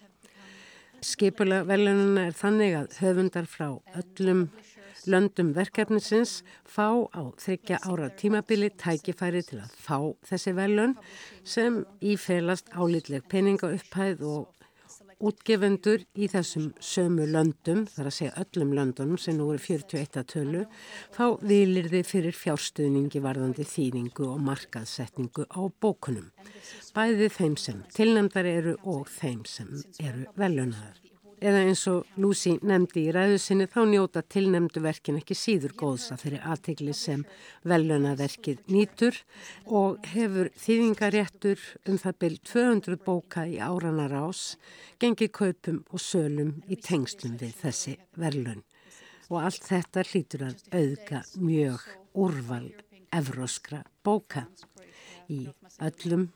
Skipula 1.04 1.62
velununa 1.68 2.28
er 2.30 2.36
þannig 2.36 2.74
að 2.78 2.96
höfundar 3.00 3.46
frá 3.50 3.68
öllum 3.98 4.46
löndum 5.06 5.52
verkefnisins 5.54 6.40
fá 6.66 6.88
á 7.14 7.22
þryggja 7.38 7.78
ára 7.86 8.08
tímabili 8.18 8.70
tækifæri 8.80 9.42
til 9.46 9.60
að 9.62 9.74
fá 9.78 9.98
þessi 10.26 10.54
velun 10.56 10.96
sem 11.44 11.82
ífelast 12.00 12.72
álitleg 12.74 13.26
peningaupphæð 13.30 14.24
og 14.26 14.55
útgefendur 15.22 16.04
í 16.16 16.28
þessum 16.30 16.68
sömu 16.82 17.26
löndum, 17.30 17.84
þar 17.88 18.10
að 18.10 18.16
segja 18.18 18.42
öllum 18.42 18.74
löndunum 18.76 19.20
sem 19.20 19.38
nú 19.38 19.48
eru 19.54 19.62
41 19.62 20.20
að 20.20 20.28
tölu, 20.32 20.62
þá 21.16 21.24
vilir 21.40 21.88
þið 21.92 22.10
fyrir 22.10 22.36
fjárstuðningi 22.36 23.22
varðandi 23.24 23.66
þýningu 23.70 24.28
og 24.28 24.44
markaðsetningu 24.50 25.48
á 25.48 25.60
bókunum. 25.80 26.30
Bæði 26.96 27.32
þeim 27.32 27.58
sem 27.60 27.82
tilnæmdar 27.96 28.48
eru 28.52 28.76
og 28.84 29.08
þeim 29.18 29.44
sem 29.48 29.72
eru 30.04 30.28
velunaðar. 30.36 31.15
Eða 31.36 31.58
eins 31.66 31.82
og 31.90 32.06
Lucy 32.16 32.54
nefndi 32.64 33.02
í 33.06 33.12
ræðu 33.12 33.36
sinni 33.42 33.66
þá 33.68 33.82
njóta 33.90 34.22
tilnemdu 34.24 34.80
verkin 34.80 35.18
ekki 35.20 35.36
síður 35.36 35.74
góðsa 35.76 36.16
fyrir 36.16 36.40
aðtegli 36.48 36.94
sem 36.96 37.26
velönaverkið 37.68 38.62
nýtur 38.72 39.18
og 39.66 40.06
hefur 40.14 40.48
þýðingaréttur 40.56 41.60
um 41.90 41.98
það 42.00 42.16
byrj 42.24 42.38
200 42.52 43.02
bóka 43.04 43.44
í 43.44 43.58
áranar 43.60 44.16
ás, 44.16 44.56
gengið 44.96 45.34
kaupum 45.36 45.82
og 45.90 46.00
sölum 46.00 46.56
í 46.72 46.80
tengslum 46.80 47.36
við 47.42 47.52
þessi 47.60 47.98
velun. 48.16 48.64
Og 49.28 49.42
allt 49.42 49.68
þetta 49.68 50.06
hlýtur 50.08 50.48
að 50.48 50.64
auðga 50.72 51.22
mjög 51.36 51.86
úrval 52.16 52.70
evróskra 53.12 53.84
bóka 54.00 54.46
í 55.28 55.44
öllum 55.84 56.30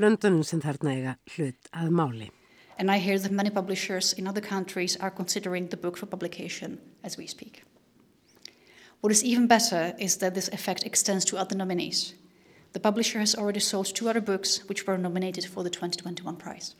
löndunum 0.00 0.44
sem 0.46 0.64
þarna 0.64 0.96
eiga 0.96 1.16
hlut 1.34 1.72
að 1.76 1.96
máli. 2.00 2.32
And 2.78 2.90
I 2.90 2.98
hear 2.98 3.18
that 3.18 3.32
many 3.32 3.50
publishers 3.50 4.12
in 4.12 4.28
other 4.28 4.40
countries 4.40 4.96
are 4.96 5.10
considering 5.10 5.66
the 5.68 5.76
book 5.76 5.96
for 5.96 6.06
publication 6.06 6.78
as 7.02 7.18
we 7.18 7.26
speak. 7.26 7.64
What 9.00 9.12
is 9.12 9.24
even 9.24 9.48
better 9.48 9.94
is 9.98 10.16
that 10.18 10.34
this 10.34 10.48
effect 10.48 10.84
extends 10.84 11.24
to 11.26 11.36
other 11.36 11.56
nominees. 11.56 12.14
The 12.72 12.80
publisher 12.80 13.18
has 13.18 13.34
already 13.34 13.60
sold 13.60 13.86
two 13.86 14.08
other 14.08 14.20
books 14.20 14.68
which 14.68 14.86
were 14.86 14.96
nominated 14.96 15.44
for 15.46 15.64
the 15.64 15.70
2021 15.70 16.36
prize. 16.36 16.76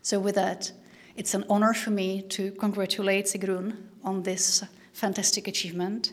So, 0.00 0.18
with 0.20 0.34
that, 0.36 0.72
it's 1.16 1.34
an 1.34 1.44
honor 1.48 1.74
for 1.74 1.90
me 1.90 2.22
to 2.22 2.52
congratulate 2.52 3.26
Sigrun 3.26 3.76
on 4.04 4.22
this 4.22 4.64
fantastic 4.92 5.46
achievement 5.48 6.12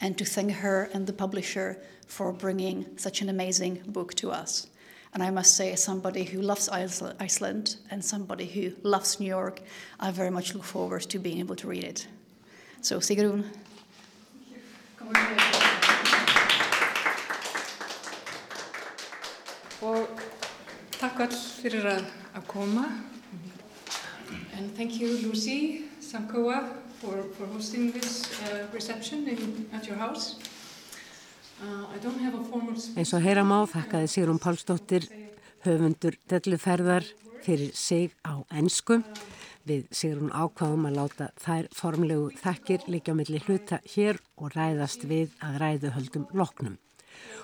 and 0.00 0.16
to 0.18 0.24
thank 0.24 0.52
her 0.52 0.88
and 0.92 1.06
the 1.06 1.12
publisher 1.12 1.80
for 2.06 2.32
bringing 2.32 2.86
such 2.96 3.20
an 3.20 3.28
amazing 3.28 3.82
book 3.86 4.14
to 4.14 4.30
us. 4.30 4.66
And 5.12 5.22
I 5.22 5.30
must 5.30 5.56
say, 5.56 5.72
as 5.72 5.82
somebody 5.82 6.24
who 6.24 6.40
loves 6.40 6.68
Iceland 6.68 7.76
and 7.90 8.04
somebody 8.04 8.46
who 8.46 8.72
loves 8.82 9.18
New 9.18 9.26
York, 9.26 9.60
I 9.98 10.12
very 10.12 10.30
much 10.30 10.54
look 10.54 10.64
forward 10.64 11.02
to 11.02 11.18
being 11.18 11.38
able 11.38 11.56
to 11.56 11.66
read 11.68 11.84
it. 11.84 12.06
So, 12.80 12.98
Sigrun. 12.98 13.44
Að 22.34 22.46
koma. 22.46 23.02
And 24.56 24.76
thank 24.76 25.00
you, 25.00 25.16
Lucy 25.26 25.86
Sankoa, 26.00 26.76
for, 27.00 27.24
for 27.36 27.46
hosting 27.46 27.90
this 27.90 28.30
uh, 28.42 28.66
reception 28.72 29.26
in, 29.26 29.68
at 29.72 29.86
your 29.86 29.96
house. 29.96 30.38
Eins 31.60 33.10
og 33.12 33.20
heyra 33.20 33.42
má 33.44 33.58
þakkaði 33.68 34.08
Sigrun 34.08 34.40
Pálsdóttir 34.40 35.04
höfundur 35.66 36.16
delluferðar 36.30 37.04
fyrir 37.44 37.74
sig 37.76 38.14
á 38.24 38.40
ennsku. 38.56 39.00
Við 39.68 39.90
Sigrun 39.92 40.32
ákvaðum 40.32 40.88
að 40.88 40.96
láta 40.96 41.26
þær 41.40 41.68
formlegu 41.76 42.30
þakkir 42.40 42.86
líka 42.88 43.12
melli 43.16 43.42
hluta 43.44 43.80
hér 43.92 44.20
og 44.40 44.54
ræðast 44.56 45.04
við 45.10 45.34
að 45.44 45.58
ræðu 45.60 45.92
höldum 45.96 46.26
loknum. 46.32 46.78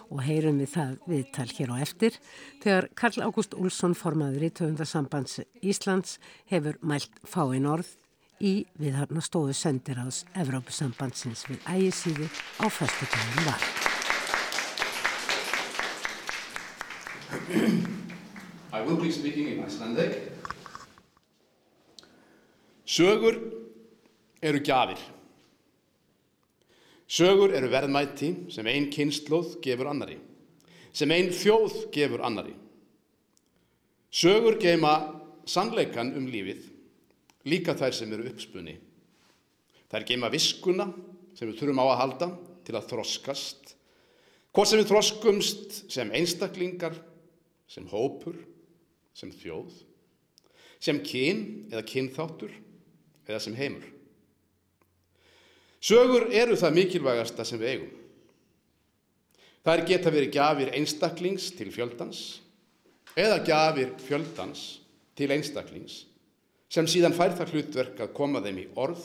Og 0.09 0.23
heyrum 0.25 0.63
við 0.63 0.73
það 0.73 0.95
viðtal 1.11 1.49
hér 1.53 1.73
á 1.75 1.77
eftir 1.85 2.17
þegar 2.63 2.89
Karl 2.97 3.27
Ágúst 3.27 3.57
Úlsson 3.59 3.97
formaður 3.99 4.47
í 4.49 4.53
töfundarsambands 4.57 5.43
Íslands 5.61 6.17
hefur 6.49 6.81
mælt 6.81 7.21
fáinn 7.29 7.69
orð 7.69 7.99
í 8.41 8.63
við 8.81 8.97
þarna 9.01 9.25
stóðu 9.25 9.57
sendiráðs 9.57 10.25
Evrópusambandsins 10.37 11.45
við 11.51 11.61
ægisíði 11.69 12.31
á 12.63 12.65
fyrstutæðin 12.69 13.51
var. 13.51 13.86
I 18.73 18.83
will 18.83 18.97
be 18.97 19.11
speaking 19.11 19.49
in 19.49 19.65
Icelandic. 19.65 20.33
Sögur 22.87 23.35
eru 24.43 24.61
gjafir. 24.63 25.01
Sögur 27.09 27.55
eru 27.55 27.71
verðmætti 27.71 28.31
sem 28.55 28.67
einn 28.71 28.87
kynnslóð 28.95 29.57
gefur 29.63 29.91
annari, 29.91 30.21
sem 30.95 31.11
einn 31.11 31.33
þjóð 31.35 31.89
gefur 31.95 32.23
annari. 32.27 32.55
Sögur 34.11 34.61
geima 34.63 34.95
sannleikan 35.47 36.15
um 36.19 36.31
lífið, 36.31 36.63
líka 37.47 37.75
þær 37.79 37.95
sem 37.95 38.15
eru 38.15 38.29
uppspunni. 38.31 38.77
Þær 39.91 40.07
geima 40.07 40.31
viskuna 40.31 40.89
sem 41.35 41.51
við 41.51 41.59
þurfum 41.59 41.83
á 41.83 41.87
að 41.91 42.01
halda 42.03 42.31
til 42.67 42.79
að 42.79 42.89
þroskast, 42.95 43.75
hvort 44.55 44.71
sem 44.71 44.81
við 44.83 44.91
þroskumst 44.91 45.79
sem 45.93 46.11
einstaklingar, 46.15 46.95
sem 47.71 47.87
hópur, 47.91 48.39
sem 49.17 49.33
þjóð, 49.35 49.75
sem 50.83 51.01
kyn 51.03 51.45
eða 51.73 51.85
kynþáttur 51.89 52.55
eða 53.27 53.43
sem 53.43 53.57
heimur. 53.59 53.87
Sögur 55.83 56.29
eru 56.35 56.57
það 56.59 56.77
mikilvægasta 56.81 57.45
sem 57.47 57.61
við 57.61 57.73
eigum. 57.75 57.95
Það 59.67 59.73
er 59.75 59.87
geta 59.91 60.13
verið 60.15 60.35
gafir 60.35 60.75
einstaklings 60.79 61.49
til 61.59 61.73
fjöldans 61.75 62.21
eða 63.19 63.41
gafir 63.47 63.95
fjöldans 64.03 64.67
til 65.19 65.33
einstaklings 65.35 66.05
sem 66.71 66.87
síðan 66.91 67.15
fær 67.15 67.35
það 67.39 67.53
hlutverk 67.55 68.01
að 68.03 68.15
koma 68.15 68.43
þeim 68.43 68.59
í 68.63 68.67
orð, 68.79 69.03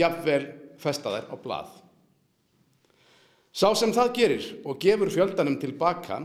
jafnvel 0.00 0.46
festa 0.80 1.12
þær 1.12 1.26
á 1.32 1.36
blað. 1.40 1.72
Sá 3.54 3.68
sem 3.78 3.92
það 3.94 4.14
gerir 4.16 4.46
og 4.66 4.80
gefur 4.82 5.12
fjöldanum 5.14 5.58
tilbaka 5.62 6.22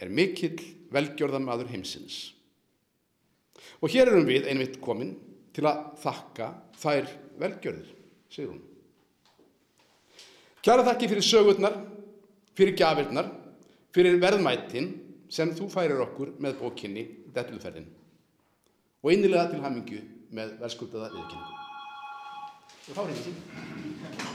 er 0.00 0.12
mikill 0.12 0.58
velgjörðamadur 0.92 1.70
heimsins. 1.70 2.32
Og 3.80 3.92
hér 3.92 4.10
erum 4.10 4.26
við 4.28 4.48
einmitt 4.50 4.80
komin 4.82 5.14
til 5.54 5.66
að 5.68 5.84
þakka 6.02 6.50
þær 6.80 7.12
velgjörðir, 7.40 7.92
segir 8.32 8.50
hún. 8.52 8.64
Kjara 10.60 10.84
þakki 10.90 11.08
fyrir 11.08 11.24
sögurnar, 11.24 11.78
fyrir 12.56 12.76
gafirnar, 12.76 13.30
fyrir 13.94 14.18
verðmættin 14.20 14.90
sem 15.32 15.54
þú 15.56 15.70
færir 15.72 16.02
okkur 16.04 16.34
með 16.42 16.58
bókinni 16.60 17.06
Delluferðin 17.34 17.88
og 19.00 19.12
einnilega 19.12 19.48
til 19.52 19.62
hamingju 19.64 20.00
með 20.36 20.56
verðskuldaða 20.60 21.12
viðkynningu. 21.14 21.56
Og 22.90 22.98
þá 22.98 23.02
er 23.06 23.14
þetta 23.14 24.29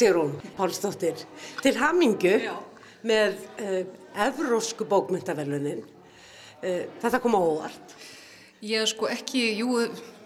Sigrún 0.00 0.32
Pálsdóttir, 0.56 1.18
til 1.60 1.74
hamingu 1.76 2.36
Já. 2.40 2.54
með 3.04 3.34
uh, 3.60 3.80
evrósku 4.24 4.86
bókmyndaverlunin. 4.88 5.82
Uh, 6.62 6.86
þetta 7.02 7.20
kom 7.20 7.36
á 7.36 7.40
óvart. 7.40 7.96
Ég 8.64 8.88
sko 8.88 9.10
ekki, 9.12 9.42
jú, 9.58 9.74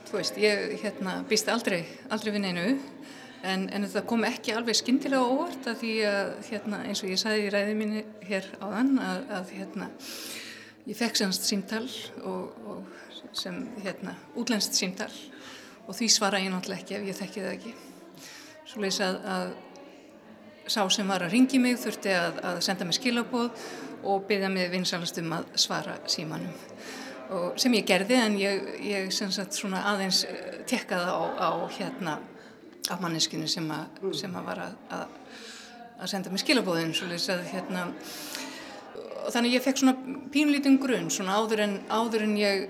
þú 0.07 0.19
veist, 0.21 0.39
ég 0.39 0.77
hérna, 0.83 1.17
býst 1.27 1.51
aldrei, 1.51 1.81
aldrei 2.07 2.31
við 2.37 2.45
neinu, 2.45 2.69
en, 3.43 3.67
en 3.67 3.87
þetta 3.89 4.05
kom 4.11 4.23
ekki 4.29 4.55
alveg 4.55 4.79
skindilega 4.79 5.27
á 5.27 5.33
óvart 5.33 5.67
að 5.73 5.83
því 5.83 5.95
að, 6.11 6.31
hérna, 6.53 6.81
eins 6.87 7.03
og 7.03 7.11
ég 7.11 7.23
sagði 7.25 7.49
í 7.49 7.53
ræði 7.55 7.75
minni 7.81 8.05
hér 8.29 8.47
áðan, 8.61 8.93
að, 9.03 9.25
að 9.41 9.55
hérna, 9.57 9.89
ég 10.87 11.01
fekk 11.01 11.19
semst 11.19 11.49
símtal 11.51 11.87
og, 12.23 12.55
og 12.63 13.35
sem, 13.35 13.59
hérna, 13.83 14.15
útlænst 14.39 14.79
símtal 14.79 15.11
og 15.89 15.99
því 15.99 16.11
svara 16.15 16.43
ég 16.43 16.55
náttúrulega 16.55 16.85
ekki 16.85 16.99
ef 17.01 17.11
ég 17.11 17.21
þekki 17.25 17.43
það 17.43 17.57
ekki. 17.57 17.75
Svo 18.75 18.83
leiðis 18.83 18.97
að, 19.07 19.17
að 19.31 19.51
sá 20.67 20.81
sem 20.91 21.07
var 21.07 21.23
að 21.23 21.37
ringi 21.37 21.61
mig 21.63 21.77
þurfti 21.79 22.11
að, 22.11 22.41
að 22.43 22.57
senda 22.67 22.87
mig 22.89 22.97
skilabóð 22.97 23.61
og 24.03 24.25
byggja 24.27 24.49
mig 24.51 24.73
vinsalast 24.73 25.21
um 25.23 25.37
að 25.37 25.53
svara 25.63 25.95
símanum. 26.11 26.51
Og 27.39 27.61
sem 27.63 27.77
ég 27.79 27.87
gerði 27.87 28.19
en 28.19 28.35
ég, 28.41 28.67
ég 28.83 29.15
sagt, 29.15 29.61
aðeins 29.79 30.25
eh, 30.27 30.59
tekkaði 30.67 31.07
á, 31.07 31.23
á 31.39 31.51
hérna 31.77 32.17
af 32.91 33.01
manneskinu 33.01 33.47
sem, 33.47 33.71
a, 33.71 33.85
sem 34.11 34.35
að 34.35 34.51
var 34.51 34.65
að, 34.67 35.07
að 35.95 36.11
senda 36.11 36.35
mig 36.35 36.43
skilabóðin 36.43 36.93
svo 36.99 37.07
leiðis 37.13 37.31
að 37.31 37.47
hérna 37.53 37.87
þannig 39.31 39.55
ég 39.55 39.65
fekk 39.65 39.85
svona 39.85 40.19
pínlítinn 40.35 40.81
grunn 40.83 41.13
svona 41.15 41.39
áður 41.39 41.63
en, 41.69 41.79
áður 41.95 42.27
en 42.27 42.35
ég 42.43 42.67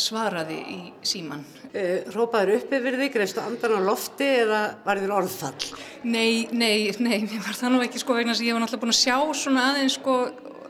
svaraði 0.00 0.56
í 0.72 0.78
síman. 1.06 1.44
Uh, 1.70 2.06
Rópaður 2.14 2.56
upp 2.56 2.74
yfir 2.78 2.98
þig, 3.02 3.12
greifstu 3.16 3.42
andan 3.42 3.78
á 3.78 3.80
lofti 3.84 4.28
eða 4.42 4.62
var 4.86 5.02
þér 5.02 5.14
orðfall? 5.20 5.70
Nei, 6.06 6.46
nei, 6.52 6.92
nei, 6.98 7.20
mér 7.26 7.44
var 7.44 7.58
það 7.58 7.74
nú 7.74 7.84
ekki 7.86 8.02
sko 8.02 8.16
vegna 8.18 8.36
sem 8.36 8.48
ég 8.48 8.56
var 8.56 8.64
náttúrulega 8.64 8.86
búin 8.86 8.94
að 8.94 9.02
sjá 9.02 9.16
svona 9.44 9.70
aðeins 9.72 9.98
sko 10.00 10.18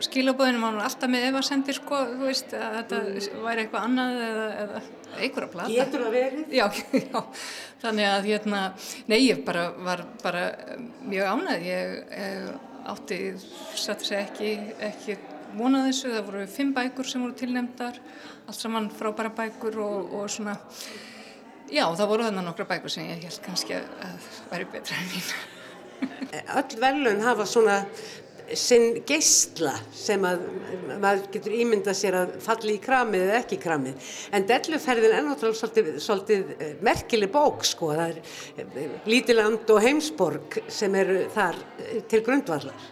skilabóðinu, 0.05 0.61
var 0.61 0.79
alltaf 0.85 1.11
með 1.11 1.29
efasendir 1.31 1.77
sko, 1.79 2.01
þú 2.12 2.29
veist, 2.29 2.53
að 2.57 2.74
þetta 2.81 3.01
væri 3.45 3.62
eitthvað 3.64 3.87
annað 3.87 4.18
eða, 4.27 4.47
eða 4.62 4.83
einhverja 5.16 5.51
plata. 5.53 5.70
Getur 5.72 6.05
það 6.05 6.16
verið? 6.16 6.57
Já, 6.57 6.66
já, 7.12 7.22
þannig 7.85 8.09
að 8.11 8.29
hérna, 8.31 8.62
nei, 9.11 9.18
ég 9.22 9.45
bara 9.47 9.68
var 9.87 10.05
bara 10.24 10.45
mjög 11.07 11.33
ánæð, 11.33 11.66
ég 11.70 11.97
eh, 12.18 12.51
átti, 12.93 13.20
satt 13.74 14.05
að 14.05 14.11
segja 14.11 14.24
ekki, 14.27 14.53
ekki 14.91 15.18
vonað 15.57 15.88
þessu, 15.90 16.12
það 16.14 16.28
voru 16.30 16.46
fimm 16.52 16.72
bækur 16.76 17.11
sem 17.11 17.24
voru 17.24 17.36
tilnefndar, 17.40 18.00
allt 18.46 18.61
saman 18.61 18.90
frábæra 18.92 19.32
bækur 19.36 19.80
og, 19.84 20.14
og 20.20 20.30
svona, 20.32 20.57
já, 21.70 21.84
það 21.86 22.12
voru 22.12 22.28
þannig 22.28 22.46
nokkra 22.48 22.68
bækur 22.74 22.92
sem 22.92 23.09
ég 23.11 23.26
held 23.26 23.40
kannski 23.46 23.80
að, 23.80 24.30
væri 24.52 24.70
betra 24.76 25.00
en 25.00 25.11
mín. 25.14 25.34
Öll 26.61 26.80
velun 26.82 27.24
hafa 27.24 27.46
svona 27.48 27.80
sinn 28.54 29.00
geysla 29.07 29.72
sem 29.94 30.22
að 30.26 30.42
maður 31.02 31.24
getur 31.34 31.54
ímyndað 31.57 31.98
sér 31.98 32.16
að 32.20 32.34
falli 32.44 32.76
í 32.76 32.82
kramið 32.82 33.24
eða 33.26 33.38
ekki 33.40 33.59
kramið. 33.62 34.11
En 34.36 34.46
delluferðin 34.46 35.16
er 35.16 35.24
náttúrulega 35.26 35.61
svolítið, 35.61 35.88
svolítið 36.04 36.52
eh, 36.54 36.74
merkileg 36.86 37.32
bók 37.34 37.66
sko. 37.66 37.92
Það 37.96 38.12
er 38.12 38.20
eh, 38.66 38.98
Lítiland 39.11 39.72
og 39.74 39.82
Heimsborg 39.82 40.61
sem 40.70 40.94
eru 41.00 41.24
þar 41.34 41.59
eh, 41.80 42.04
til 42.11 42.22
grundvallar. 42.26 42.86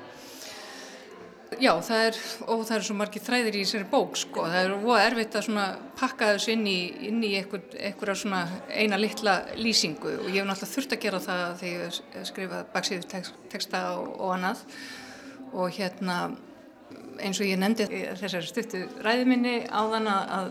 Já, 1.61 1.70
það 1.84 2.01
er, 2.09 2.16
og 2.51 2.62
það 2.66 2.76
eru 2.76 2.86
svo 2.88 2.97
margir 2.99 3.22
þræðir 3.22 3.57
í 3.59 3.61
þessari 3.62 3.86
bók, 3.90 4.16
sko. 4.18 4.47
Það 4.51 4.57
er 4.64 4.72
óa 4.74 5.03
erfitt 5.05 5.36
að 5.38 5.45
svona 5.47 5.66
pakka 5.99 6.30
þessu 6.32 6.55
inn 6.55 6.64
í, 6.66 6.78
inn 7.09 7.20
í 7.22 7.30
einhver, 7.38 7.62
einhverja 7.78 8.16
svona 8.22 8.40
eina 8.72 8.99
litla 8.99 9.36
lýsingu 9.59 10.16
og 10.24 10.26
ég 10.32 10.40
hef 10.40 10.49
náttúrulega 10.49 10.72
þurft 10.72 10.97
að 10.97 11.05
gera 11.05 11.20
það 11.22 11.45
þegar 11.61 12.01
ég 12.16 12.26
skrifa 12.30 12.64
baksíðu 12.74 13.22
teksta 13.53 13.84
og, 13.99 14.11
og 14.18 14.34
annað 14.38 14.64
og 15.55 15.78
hérna 15.78 16.18
eins 17.22 17.38
og 17.40 17.49
ég 17.49 17.61
nefndi 17.61 17.86
þessari 18.18 18.49
stuttu 18.49 18.82
ræðminni 19.05 19.57
á 19.70 19.80
þann 19.95 20.11
að 20.11 20.51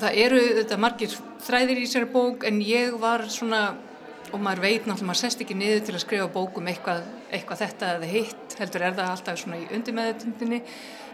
það 0.00 0.18
eru 0.24 0.40
þetta 0.60 0.80
margir 0.80 1.16
þræðir 1.44 1.80
í 1.80 1.86
þessari 1.86 2.10
bók 2.14 2.46
en 2.48 2.60
ég 2.64 2.94
var 3.02 3.26
svona 3.32 3.64
og 4.30 4.40
maður 4.42 4.62
veit 4.64 4.86
náttúrulega, 4.86 5.08
maður 5.10 5.20
sest 5.22 5.42
ekki 5.44 5.56
niður 5.58 5.84
til 5.86 5.94
að 5.96 6.04
skrifa 6.04 6.28
bókum 6.32 6.68
eitthvað, 6.70 7.02
eitthvað 7.30 7.62
þetta 7.64 7.90
eða 7.96 8.10
hitt, 8.10 8.56
heldur 8.60 8.84
er 8.86 8.96
það 8.98 9.12
alltaf 9.14 9.40
svona 9.42 9.60
í 9.60 9.68
undirmeðutundinni 9.76 10.60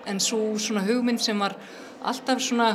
en 0.07 0.23
svo 0.23 0.41
svona 0.63 0.85
hugmynd 0.87 1.23
sem 1.23 1.41
var 1.41 1.57
alltaf 2.07 2.43
svona 2.45 2.71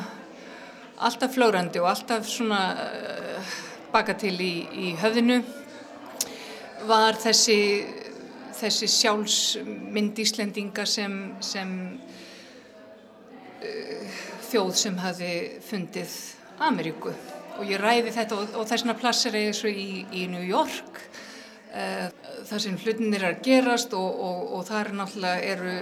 alltaf 1.02 1.34
flögrandi 1.34 1.82
og 1.82 1.89
alltaf 1.89 2.28
svona 2.30 2.62
uh, 2.78 3.56
baka 3.94 4.14
til 4.20 4.36
í, 4.42 4.54
í 4.86 4.94
höfðinu 5.02 5.42
var 6.89 7.18
þessi 7.22 7.60
þessi 8.62 8.88
sjálfsmynd 8.94 10.20
Íslendinga 10.22 10.86
sem, 10.86 11.16
sem 11.42 11.72
uh, 13.66 14.20
þjóð 14.52 14.74
sem 14.84 14.98
hafi 15.02 15.34
fundið 15.66 16.18
Ameríku 16.62 17.14
og 17.58 17.68
ég 17.68 17.82
ræði 17.82 18.14
þetta 18.16 18.39
og, 18.39 18.56
og 18.60 18.68
þessna 18.70 18.97
plassir 18.99 19.36
er 19.36 19.49
þessu 19.52 19.72
í, 19.72 19.89
í 20.12 20.26
New 20.32 20.43
York 20.45 21.02
uh, 21.74 22.08
þar 22.49 22.64
sem 22.66 22.78
hlutinir 22.80 23.24
er 23.24 23.36
að 23.36 23.43
gerast 23.45 23.95
og, 23.97 24.22
og, 24.28 24.43
og 24.58 24.68
þar 24.70 24.93
náttúrulega 24.97 25.56
eru 25.56 25.76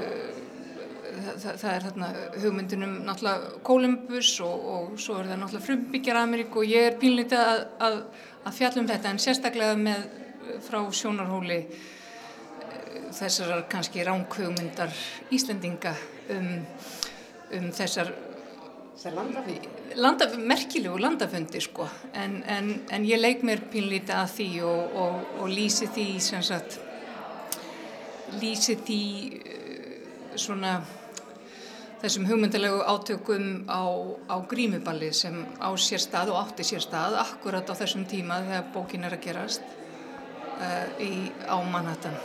það, 1.40 1.54
það 1.62 1.70
er 1.74 1.86
þarna 1.88 2.10
hugmyndunum 2.44 2.96
náttúrulega 3.08 3.54
Columbus 3.70 4.34
og 4.46 4.98
svo 5.02 5.20
er 5.20 5.30
það 5.32 5.42
náttúrulega 5.44 5.68
frumbyggjar 5.68 6.22
Ameríku 6.24 6.64
og 6.64 6.74
ég 6.74 6.90
er 6.90 7.00
pínlítið 7.02 7.44
að, 7.44 7.64
að, 7.88 8.02
að 8.46 8.60
fjalla 8.60 8.84
um 8.84 8.90
þetta 8.90 9.14
en 9.14 9.24
sérstaklega 9.24 9.80
með 9.80 10.08
frá 10.66 10.80
sjónarhóli 10.96 11.60
þessar 13.16 13.66
kannski 13.70 14.04
ránkhugmyndar 14.06 14.94
Íslendinga 15.34 15.94
um, 16.36 16.52
um 17.58 17.70
þessar 17.76 18.12
landa, 19.96 20.28
merkilegu 20.38 21.00
landafundi 21.00 21.62
sko. 21.64 21.88
En, 22.14 22.44
en, 22.48 22.72
en 22.92 23.08
ég 23.08 23.20
leik 23.20 23.44
mér 23.48 23.64
pínlítið 23.72 24.16
að 24.16 24.32
því 24.36 24.50
og, 24.68 24.96
og, 25.04 25.20
og 25.40 25.52
lýsi 25.52 25.90
því 25.94 26.08
sem 26.24 26.46
sagt 26.46 26.80
lýsi 28.40 28.76
því 28.86 29.04
svona 30.40 30.80
þessum 32.00 32.28
hugmyndalegu 32.30 32.80
átökum 32.88 33.48
á, 33.68 33.84
á 34.32 34.36
grímuballi 34.48 35.12
sem 35.14 35.42
á 35.60 35.68
sér 35.76 36.00
stað 36.04 36.32
og 36.34 36.42
átti 36.46 36.64
sér 36.64 36.84
stað 36.86 37.20
akkurat 37.20 37.68
á 37.68 37.74
þessum 37.76 38.06
tíma 38.08 38.40
þegar 38.46 38.70
bókin 38.76 39.08
er 39.08 39.18
að 39.18 39.26
gerast 39.26 39.64
uh, 40.60 40.86
í, 41.04 41.28
á 41.44 41.60
Manhattan 41.60 42.16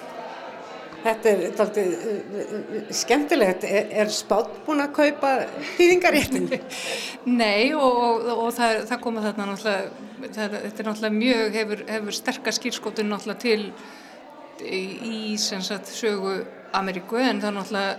Þetta 1.05 1.28
er 1.30 1.42
alltaf 1.50 2.94
skemmtilegt. 2.96 3.66
Er, 3.68 3.90
er 4.05 4.12
spátt 4.12 4.55
búin 4.64 4.80
að 4.80 4.94
kaupa 4.96 5.32
þýðingaréttin? 5.76 6.48
Nei 7.42 7.74
og, 7.76 7.98
og, 8.00 8.30
og 8.46 8.55
það, 8.57 8.80
það 8.88 9.02
koma 9.05 9.24
þarna 9.26 9.50
náttúrulega, 9.50 10.09
það, 10.24 10.57
þetta 10.62 10.82
er 10.84 10.88
náttúrulega 10.88 11.18
mjög, 11.18 11.44
hefur, 11.59 11.84
hefur 11.90 12.18
sterkast 12.20 12.62
skýrskótun 12.62 13.12
náttúrulega 13.12 13.44
til 13.44 13.62
í 14.64 15.36
sagt, 15.36 15.92
sögu 15.92 16.38
Ameríku 16.74 17.20
en 17.20 17.42
það 17.42 17.57
náttúrulega 17.59 17.94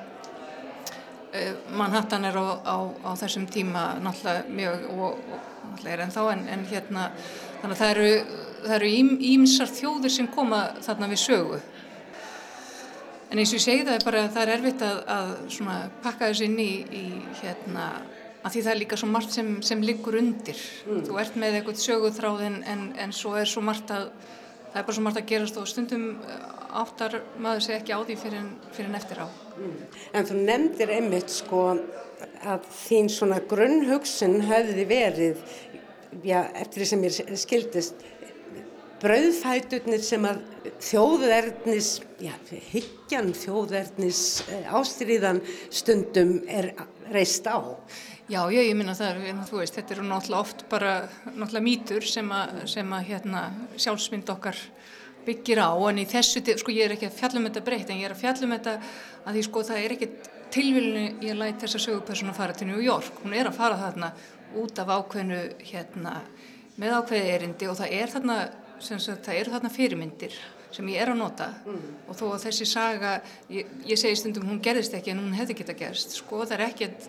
Manhattan 1.76 2.26
er 2.26 2.38
á, 2.40 2.46
á, 2.64 2.78
á 3.04 3.12
þessum 3.20 3.46
tíma 3.52 4.00
náttúrulega 4.00 4.50
mjög 4.50 4.90
og, 4.96 5.20
og 5.20 5.40
náttúrulega 5.70 5.94
er 5.94 6.04
ennþá 6.06 6.26
en, 6.32 6.44
en 6.56 6.66
hérna 6.72 7.08
þannig 7.62 7.76
að 7.76 7.82
það 8.66 8.76
eru 8.80 8.92
ímsar 9.36 9.70
þjóðir 9.70 10.14
sem 10.16 10.30
koma 10.32 10.62
þarna 10.86 11.12
við 11.12 11.22
sögu 11.28 11.60
En 13.32 13.42
eins 13.42 13.52
og 13.52 13.58
ég 13.60 13.64
segi 13.64 13.86
það 13.86 13.96
er 13.98 14.06
bara 14.06 14.22
að 14.26 14.34
það 14.36 14.44
er 14.44 14.54
erfitt 14.56 14.84
að, 14.86 15.00
að 15.16 15.32
pakka 16.04 16.30
þessu 16.30 16.46
inn 16.48 16.60
í, 16.62 16.72
í 16.94 17.06
hérna, 17.42 17.86
að 18.46 18.54
því 18.54 18.64
það 18.66 18.72
er 18.74 18.82
líka 18.84 19.00
svo 19.02 19.10
margt 19.10 19.36
sem, 19.36 19.52
sem 19.66 19.82
liggur 19.84 20.18
undir. 20.20 20.62
Mm. 20.86 21.04
Þú 21.08 21.20
ert 21.24 21.40
með 21.42 21.60
eitthvað 21.60 21.82
söguþráðin 21.84 22.60
en, 22.72 22.88
en 23.02 23.16
svo 23.16 23.34
er 23.40 23.50
svo 23.50 23.64
margt 23.66 23.94
að, 23.96 24.12
það 24.70 24.80
er 24.82 24.88
bara 24.88 24.98
svo 24.98 25.06
margt 25.08 25.22
að 25.22 25.30
gerast 25.34 25.60
og 25.62 25.70
stundum 25.72 26.08
eh, 26.22 26.46
áttar 26.82 27.20
maður 27.42 27.66
segi 27.66 27.80
ekki 27.80 27.98
á 27.98 28.00
því 28.06 28.18
fyrir 28.22 28.50
fyrir 28.76 28.92
en 28.92 29.00
eftir 29.00 29.24
á. 29.26 29.28
Mm. 29.56 29.78
En 30.14 30.30
þú 30.30 30.42
nefndir 30.44 30.94
einmitt 31.00 31.34
sko 31.34 31.64
að 32.46 32.68
þín 32.86 33.10
svona 33.12 33.42
grunnhugsun 33.50 34.38
höfði 34.46 34.86
verið, 34.90 35.42
já, 36.24 36.44
eftir 36.54 36.84
því 36.84 36.90
sem 36.92 37.06
ég 37.08 37.40
skildist, 37.42 38.06
brauðfæturnir 39.02 40.04
sem 40.06 40.26
að 40.28 40.42
þjóðverðnis, 40.84 41.90
já, 42.24 42.34
higgjan 42.72 43.32
þjóðverðnis 43.36 44.22
eh, 44.50 44.68
ástriðan 44.76 45.42
stundum 45.74 46.38
er 46.48 46.72
reist 47.14 47.48
á. 47.48 47.60
Já, 48.26 48.40
já, 48.50 48.62
ég 48.64 48.74
minna 48.78 48.96
það, 48.98 49.20
þú 49.50 49.60
veist, 49.62 49.76
þetta 49.78 49.98
eru 49.98 50.06
náttúrulega 50.08 50.42
oft 50.42 50.64
bara 50.72 50.94
náttúrulega 51.28 51.66
mítur 51.68 52.08
sem 52.10 52.32
að, 52.34 52.64
sem 52.72 52.96
að 52.98 53.12
hérna, 53.12 53.44
sjálfsmynd 53.78 54.32
okkar 54.34 54.62
byggir 55.26 55.62
á, 55.62 55.70
en 55.90 56.02
í 56.02 56.08
þessu, 56.10 56.42
sko 56.58 56.74
ég 56.74 56.88
er 56.88 56.96
ekki 56.96 57.10
að 57.10 57.20
fjallum 57.20 57.46
þetta 57.50 57.66
breytt, 57.66 57.92
en 57.92 58.02
ég 58.02 58.10
er 58.10 58.16
að 58.16 58.24
fjallum 58.24 58.56
þetta 58.56 58.74
að 59.26 59.38
því 59.38 59.46
sko 59.46 59.64
það 59.70 59.84
er 59.84 59.96
ekki 59.96 60.10
tilvílinu 60.56 61.06
ég 61.26 61.38
læt 61.38 61.64
þessa 61.64 61.82
sögupersonu 61.82 62.32
að 62.34 62.40
fara 62.40 62.58
til 62.58 62.70
New 62.70 62.82
York, 62.82 63.22
hún 63.24 63.34
er 63.38 63.50
að 63.50 63.58
fara 63.60 63.80
þarna 63.80 64.12
út 64.62 64.82
af 64.82 64.92
ákveðinu 64.94 65.42
hérna 65.66 66.20
með 66.80 66.98
ákveði 67.00 67.34
erindi 67.34 67.70
og 67.70 67.80
það 67.80 67.98
er 67.98 68.14
þarna 68.14 68.38
sagt, 68.80 69.26
það 69.26 69.40
eru 69.40 69.56
þarna 69.56 69.74
fyrirmyndir 69.74 70.38
sem 70.76 70.88
ég 70.92 71.02
er 71.02 71.12
að 71.14 71.20
nota 71.22 71.50
mm. 71.64 71.84
og 72.10 72.18
þó 72.20 72.24
að 72.34 72.48
þessi 72.48 72.68
saga, 72.68 73.18
ég, 73.54 73.70
ég 73.88 74.00
segi 74.00 74.20
stundum 74.20 74.48
hún 74.50 74.62
gerðist 74.64 74.96
ekki 74.98 75.14
en 75.14 75.22
hún 75.24 75.36
hefði 75.38 75.60
geta 75.62 75.76
gerst 75.78 76.18
sko 76.20 76.44
það 76.44 76.58
er 76.58 76.66
ekkert 76.70 77.08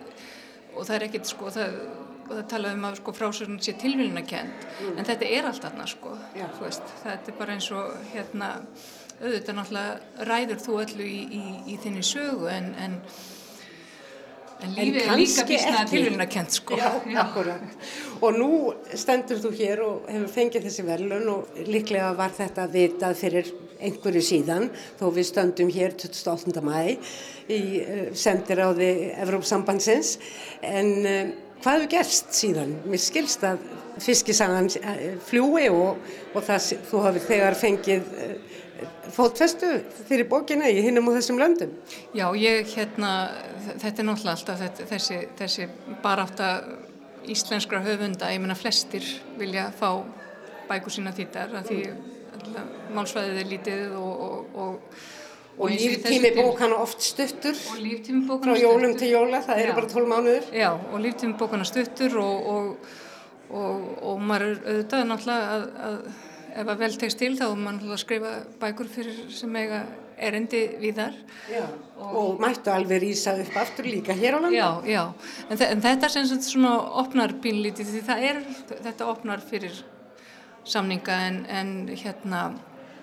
og 0.77 0.85
það 0.85 0.97
er 0.99 1.07
ekkert 1.09 1.31
sko 1.31 1.53
það, 1.55 1.79
það 2.29 2.45
talaðum 2.53 2.87
að 2.91 3.01
sko 3.01 3.17
frásörnum 3.17 3.63
sé 3.65 3.75
tilvílina 3.81 4.23
kent 4.29 4.69
mm. 4.69 4.93
en 5.01 5.09
þetta 5.09 5.33
er 5.39 5.51
allt 5.51 5.65
þarna 5.67 5.89
sko 5.91 6.15
ja. 6.39 6.51
veist, 6.61 6.95
þetta 7.03 7.33
er 7.33 7.41
bara 7.41 7.57
eins 7.57 7.71
og 7.75 7.97
hérna 8.13 8.53
auðvitað 9.17 9.59
náttúrulega 9.59 10.27
ræður 10.29 10.63
þú 10.63 10.79
öllu 10.85 11.09
í, 11.09 11.19
í, 11.25 11.43
í 11.73 11.81
þinni 11.83 12.05
sögu 12.05 12.51
en, 12.53 12.71
en 12.77 13.01
En 14.65 14.73
lífið 14.73 15.03
er 15.03 15.19
líka 15.21 15.45
bísna 15.49 15.85
tilvílunarkent 15.89 16.55
sko. 16.57 16.79
Já, 16.81 16.89
akkurat. 17.21 17.77
Og 18.25 18.37
nú 18.39 18.51
stendur 18.97 19.41
þú 19.43 19.53
hér 19.59 19.83
og 19.85 20.11
hefur 20.11 20.33
fengið 20.33 20.69
þessi 20.69 20.85
verðlun 20.87 21.31
og 21.33 21.63
líklega 21.69 22.13
var 22.17 22.33
þetta 22.37 22.67
vitað 22.73 23.17
fyrir 23.21 23.51
einhverju 23.77 24.23
síðan 24.25 24.71
þó 24.97 25.11
við 25.13 25.29
stöndum 25.29 25.73
hér 25.73 25.97
28. 26.01 26.63
mæ 26.65 26.97
í 27.53 27.61
uh, 27.83 28.07
sendiráði 28.17 28.93
Evrópsambandsins 29.21 30.17
en 30.65 30.93
uh, 31.05 31.35
hvað 31.61 31.83
hefur 31.83 31.91
gerst 31.93 32.33
síðan? 32.39 32.73
Mér 32.89 33.03
skilst 33.05 33.45
að 33.45 33.61
fiskisagan 34.01 34.71
uh, 34.81 35.05
fljúi 35.29 35.69
og, 35.69 36.01
og 36.33 36.47
það, 36.49 36.73
þú 36.89 37.05
hafið 37.05 37.29
þegar 37.29 37.61
fengið 37.61 38.09
fótfestu 39.15 39.71
fyrir 40.09 40.29
bókina 40.31 40.69
í 40.69 40.83
hinnum 40.85 41.09
og 41.11 41.17
þessum 41.19 41.41
löndum. 41.41 41.73
Já, 42.17 42.27
ég 42.37 42.69
hérna, 42.75 43.13
þetta 43.81 44.03
er 44.03 44.09
náttúrulega 44.09 44.35
alltaf 44.37 44.63
þetta, 44.65 44.89
þessi, 44.93 45.21
þessi 45.39 45.69
baráta 46.05 46.51
íslenskra 47.27 47.83
höfunda, 47.85 48.31
ég 48.35 48.43
menna 48.43 48.57
flestir 48.59 49.07
vilja 49.39 49.71
fá 49.79 49.91
bækur 50.69 50.95
sína 50.95 51.15
þýttar 51.17 51.55
af 51.61 51.69
því 51.71 51.81
málsvæðið 52.95 53.41
er 53.43 53.53
lítið 53.53 53.87
og, 54.01 54.27
og, 54.27 54.59
og 54.67 55.05
Og 55.57 55.71
líftími 55.73 56.35
bókana 56.37 56.77
oft 56.85 57.01
stuttur 57.01 57.57
frá 57.57 58.57
jólum 58.61 58.93
til 59.01 59.09
jóla, 59.15 59.39
það 59.41 59.61
eru 59.63 59.77
bara 59.79 59.89
12 59.89 60.11
mánuður. 60.11 60.51
Já, 60.53 60.69
og 60.77 61.01
líftími 61.01 61.33
bókana 61.41 61.65
stuttur 61.65 62.19
og, 62.21 62.51
og, 62.53 62.91
og, 63.49 63.87
og 64.11 64.21
maður 64.21 64.51
er 64.51 64.59
auðvitað 64.67 65.07
náttúrulega 65.09 65.55
að, 65.55 65.65
að 65.87 66.26
ef 66.57 66.73
að 66.73 66.83
vel 66.83 66.91
tegst 67.01 67.21
til 67.21 67.33
þá 67.39 67.47
er 67.47 67.63
náttúrulega 67.63 67.97
að 67.97 68.03
skrifa 68.03 68.35
bækur 68.61 68.91
fyrir 68.93 69.19
sem 69.37 69.59
eiga 69.61 69.83
erendi 70.17 70.63
við 70.81 71.01
þar. 71.01 71.19
Já, 71.53 71.65
og, 71.99 72.15
og 72.21 72.41
mættu 72.41 72.73
alveg 72.73 73.03
rýsa 73.03 73.35
upp 73.43 73.59
aftur 73.61 73.89
líka 73.91 74.17
hér 74.17 74.37
á 74.37 74.41
landa. 74.41 74.57
Já, 74.57 74.71
já, 74.89 75.03
en, 75.51 75.61
en 75.69 75.85
þetta 75.85 76.11
sem 76.13 76.31
svona 76.47 76.73
opnar 77.03 77.37
bínlítið 77.45 77.93
því 77.93 78.07
það 78.07 78.25
er, 78.31 78.41
þetta 78.73 79.11
opnar 79.13 79.45
fyrir 79.45 79.77
samninga 80.67 81.21
en, 81.29 81.43
en 81.53 81.77
hérna 81.93 82.47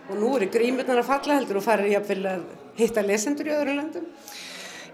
Og 0.09 0.17
nú 0.19 0.33
eru 0.35 0.49
grímurnar 0.51 0.99
að 0.99 1.07
falla 1.07 1.37
heldur 1.37 1.61
og 1.61 1.63
farir 1.63 1.93
jáfnvel 1.93 2.25
að 2.27 2.41
hitta 2.75 3.03
lesendur 3.05 3.47
í 3.47 3.53
öðru 3.55 3.75
landum? 3.77 4.09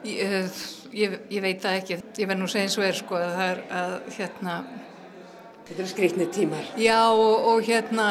Ég, 0.05 0.59
ég, 0.93 1.15
ég 1.33 1.41
veit 1.43 1.63
það 1.63 1.79
ekki. 1.79 1.97
Ég 2.21 2.29
verð 2.29 2.43
nú 2.43 2.49
segja 2.51 2.67
eins 2.67 2.77
og 2.77 2.85
er 2.85 2.99
sko 2.99 3.17
að 3.17 3.33
það 3.39 3.49
er 3.49 3.63
að 3.79 3.95
hérna... 4.19 4.59
Þetta 5.69 5.81
eru 5.83 5.89
skriknið 5.93 6.29
tímar. 6.35 6.69
Já 6.81 6.99
og, 7.13 7.49
og 7.53 7.63
hérna 7.67 8.09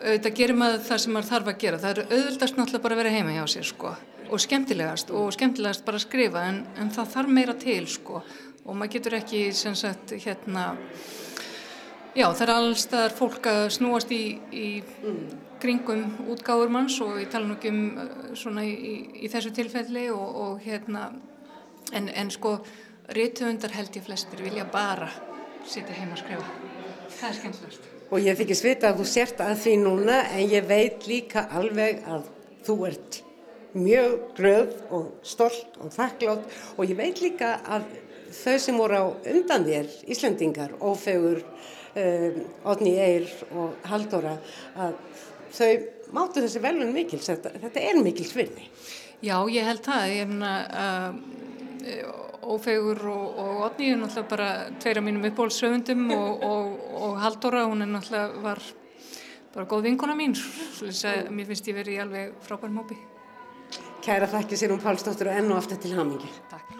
auðvitað 0.00 0.38
gerir 0.40 0.58
maður 0.58 0.86
það 0.88 1.02
sem 1.02 1.14
maður 1.14 1.30
þarf 1.30 1.50
að 1.52 1.58
gera. 1.64 1.80
Það 1.82 1.90
er 1.90 2.14
auðvitaðst 2.16 2.58
náttúrulega 2.58 2.84
bara 2.86 2.96
að 2.96 3.02
vera 3.04 3.16
heima 3.16 3.36
hjá 3.36 3.44
sér 3.54 3.68
sko 3.70 3.94
og 4.30 4.38
skemmtilegast 4.38 5.10
og 5.10 5.32
skemmtilegast 5.34 5.82
bara 5.86 5.98
að 5.98 6.04
skrifa 6.04 6.44
en, 6.46 6.60
en 6.78 6.92
það 6.94 7.08
þarf 7.14 7.32
meira 7.34 7.54
til 7.58 7.82
sko 7.90 8.20
og 8.20 8.76
maður 8.76 8.92
getur 8.94 9.16
ekki 9.18 9.40
sem 9.56 9.74
sagt 9.78 10.14
hérna 10.22 10.68
Já, 12.10 12.24
það 12.34 12.42
er 12.42 12.50
allstaðar 12.56 13.12
fólk 13.14 13.44
að 13.46 13.60
snúast 13.76 14.10
í, 14.10 14.24
í 14.50 14.82
kringum 15.62 16.02
útgáður 16.32 16.72
manns 16.74 16.96
og 17.04 17.20
ég 17.20 17.30
tala 17.30 17.46
nú 17.46 17.54
ekki 17.54 17.70
um 17.70 17.84
uh, 18.02 18.08
svona 18.34 18.64
í, 18.66 18.96
í 19.22 19.30
þessu 19.30 19.52
tilfelli 19.54 20.08
og, 20.10 20.40
og 20.42 20.64
hérna, 20.64 21.06
en, 21.94 22.10
en 22.10 22.34
sko 22.34 22.56
rítuundar 23.14 23.78
held 23.78 23.94
ég 23.94 24.08
flestir 24.08 24.42
vilja 24.42 24.66
bara 24.74 25.12
sitja 25.62 25.94
heima 25.94 26.18
að 26.18 26.24
skrifa. 26.24 26.69
Það 27.20 27.28
er 27.28 27.36
skemmtilegast. 27.36 27.88
Og 28.10 28.22
ég 28.24 28.38
fikk 28.38 28.54
svita 28.58 28.90
að 28.90 29.00
þú 29.02 29.06
sért 29.06 29.40
að 29.44 29.58
því 29.62 29.74
núna 29.82 30.20
en 30.34 30.46
ég 30.50 30.64
veit 30.66 31.04
líka 31.06 31.44
alveg 31.54 32.00
að 32.08 32.30
þú 32.66 32.76
ert 32.88 33.18
mjög 33.76 34.14
glöð 34.38 34.72
og 34.96 35.10
stolt 35.22 35.76
og 35.78 35.92
þakklátt 35.94 36.56
og 36.74 36.88
ég 36.88 36.96
veit 36.98 37.20
líka 37.22 37.58
að 37.60 37.84
þau 38.34 38.56
sem 38.62 38.78
voru 38.78 38.98
á 38.98 39.04
undan 39.34 39.66
þér, 39.66 39.92
Íslandingar, 40.10 40.74
ófegur, 40.80 41.42
um, 41.98 42.40
Odni 42.72 42.96
Eir 43.02 43.28
og 43.52 43.76
Haldóra 43.90 44.36
að 44.78 44.96
þau 45.54 45.70
máttu 46.16 46.42
þessi 46.42 46.62
velun 46.62 46.94
mikils, 46.94 47.28
þetta, 47.30 47.52
þetta 47.66 47.84
er 47.90 48.02
mikils 48.02 48.34
virði. 48.34 48.66
Já, 49.20 49.36
ég 49.52 49.66
held 49.68 49.84
það, 49.84 50.16
ég 50.16 50.34
að 50.40 51.22
uh, 52.00 52.29
Ófegur 52.50 52.98
og, 53.12 53.38
og 53.38 53.62
Odni 53.68 53.92
er 53.92 54.00
náttúrulega 54.00 54.30
bara 54.30 54.48
tveira 54.82 55.02
mínum 55.04 55.26
uppbólsöfundum 55.28 56.10
og, 56.18 56.44
og, 56.50 56.74
og 57.04 57.16
Haldóra, 57.22 57.66
hún 57.70 57.84
er 57.86 57.92
náttúrulega 57.92 58.42
var 58.42 58.62
bara 59.54 59.66
góð 59.70 59.88
vinkona 59.88 60.14
mín, 60.18 60.34
svo 60.34 60.90
að 60.90 61.30
mér 61.34 61.48
finnst 61.50 61.70
ég 61.70 61.78
verið 61.78 61.96
í 61.96 62.02
alveg 62.04 62.36
frábær 62.46 62.74
mópi. 62.74 62.98
Kæra 64.04 64.30
þakki 64.30 64.58
sér 64.58 64.74
um 64.74 64.82
Pálsdóttur 64.82 65.30
og 65.30 65.40
enn 65.40 65.50
og 65.52 65.60
aftur 65.60 65.80
til 65.82 65.96
hamingi. 65.98 66.30
Takk. 66.50 66.78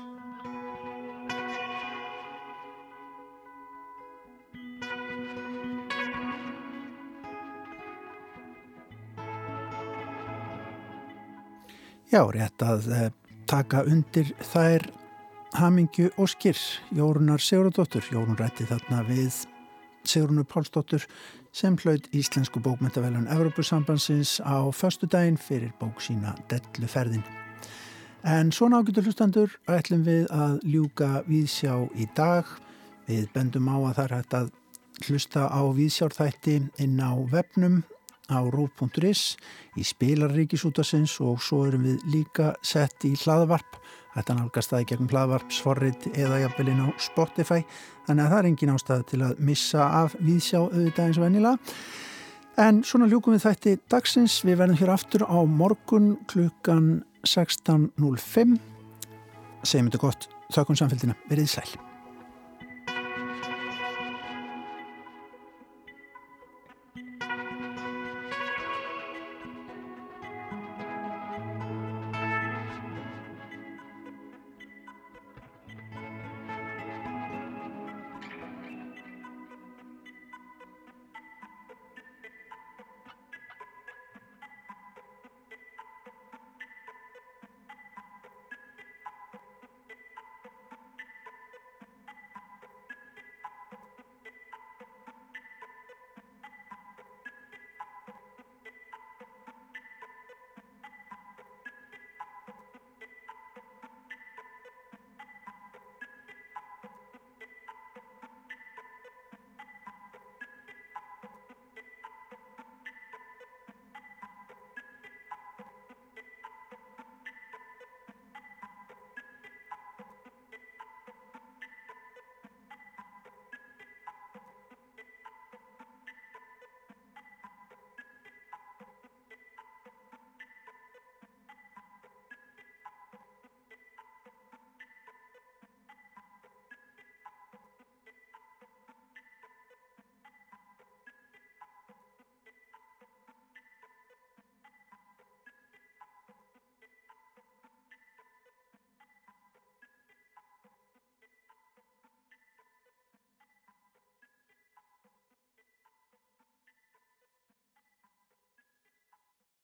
Já, 12.10 12.24
rétt 12.26 12.62
að 12.66 12.88
eh, 12.90 13.10
taka 13.46 13.84
undir 13.86 14.32
þær 14.42 14.88
hamingju 15.58 16.10
og 16.18 16.28
skir 16.30 16.58
Jórunar 16.94 17.42
Sigurðardóttur. 17.42 18.04
Jórun 18.12 18.38
rætti 18.38 18.66
þarna 18.68 19.02
við 19.08 19.44
Sigurðunur 20.06 20.46
Pálsdóttur 20.48 21.04
sem 21.52 21.76
hlaut 21.82 22.06
Íslensku 22.14 22.62
bókmyndavelun 22.62 23.28
Evropasambansins 23.32 24.38
á 24.46 24.70
förstu 24.72 25.08
daginn 25.10 25.38
fyrir 25.38 25.72
bók 25.80 26.00
sína 26.00 26.34
Delluferðin. 26.50 27.24
En 28.24 28.52
svona 28.52 28.80
ágættur 28.80 29.08
hlustandur 29.08 29.56
ætlum 29.68 30.04
við 30.06 30.28
að 30.30 30.58
ljúka 30.64 31.10
viðsjá 31.26 31.74
í 31.96 32.06
dag. 32.16 32.46
Við 33.08 33.26
bendum 33.34 33.68
á 33.72 33.76
að 33.90 33.94
það 33.96 34.04
er 34.04 34.16
hægt 34.16 34.36
að 34.38 34.50
hlusta 35.08 35.48
á 35.48 35.62
viðsjárþætti 35.74 36.60
inn 36.84 37.00
á 37.00 37.16
vefnum 37.32 37.82
á 38.30 38.38
rúf.is 38.46 39.34
í 39.74 39.82
spilarríkisútasins 39.82 41.16
og 41.24 41.42
svo 41.42 41.64
erum 41.66 41.88
við 41.88 42.04
líka 42.12 42.52
sett 42.62 43.08
í 43.08 43.16
hlaðvarp 43.18 43.79
þetta 44.14 44.36
nálgast 44.38 44.72
það 44.72 44.84
í 44.84 44.88
gegnum 44.90 45.10
hlaðvarpsforrið 45.12 46.08
eða 46.14 46.42
jafnvelin 46.44 46.84
á 46.84 46.88
Spotify 47.00 47.60
þannig 48.06 48.24
að 48.24 48.30
það 48.30 48.38
er 48.38 48.48
engin 48.50 48.74
ástæða 48.74 49.08
til 49.12 49.20
að 49.26 49.42
missa 49.50 49.90
af 50.02 50.16
viðsjá 50.20 50.58
auðvitað 50.62 51.04
eins 51.06 51.20
og 51.20 51.26
vennilega 51.26 51.76
en 52.60 52.82
svona 52.84 53.08
ljúkum 53.08 53.36
við 53.36 53.46
þætti 53.46 53.76
dagsins. 53.90 54.40
Við 54.44 54.58
verðum 54.60 54.80
hér 54.80 54.94
aftur 54.96 55.24
á 55.24 55.38
morgun 55.46 56.16
klukkan 56.30 56.98
16.05 57.24 58.58
segjum 59.60 59.90
þetta 59.90 60.02
gott 60.02 60.28
þakkun 60.54 60.82
samfélgina, 60.82 61.16
verið 61.28 61.52
sæl 61.52 61.89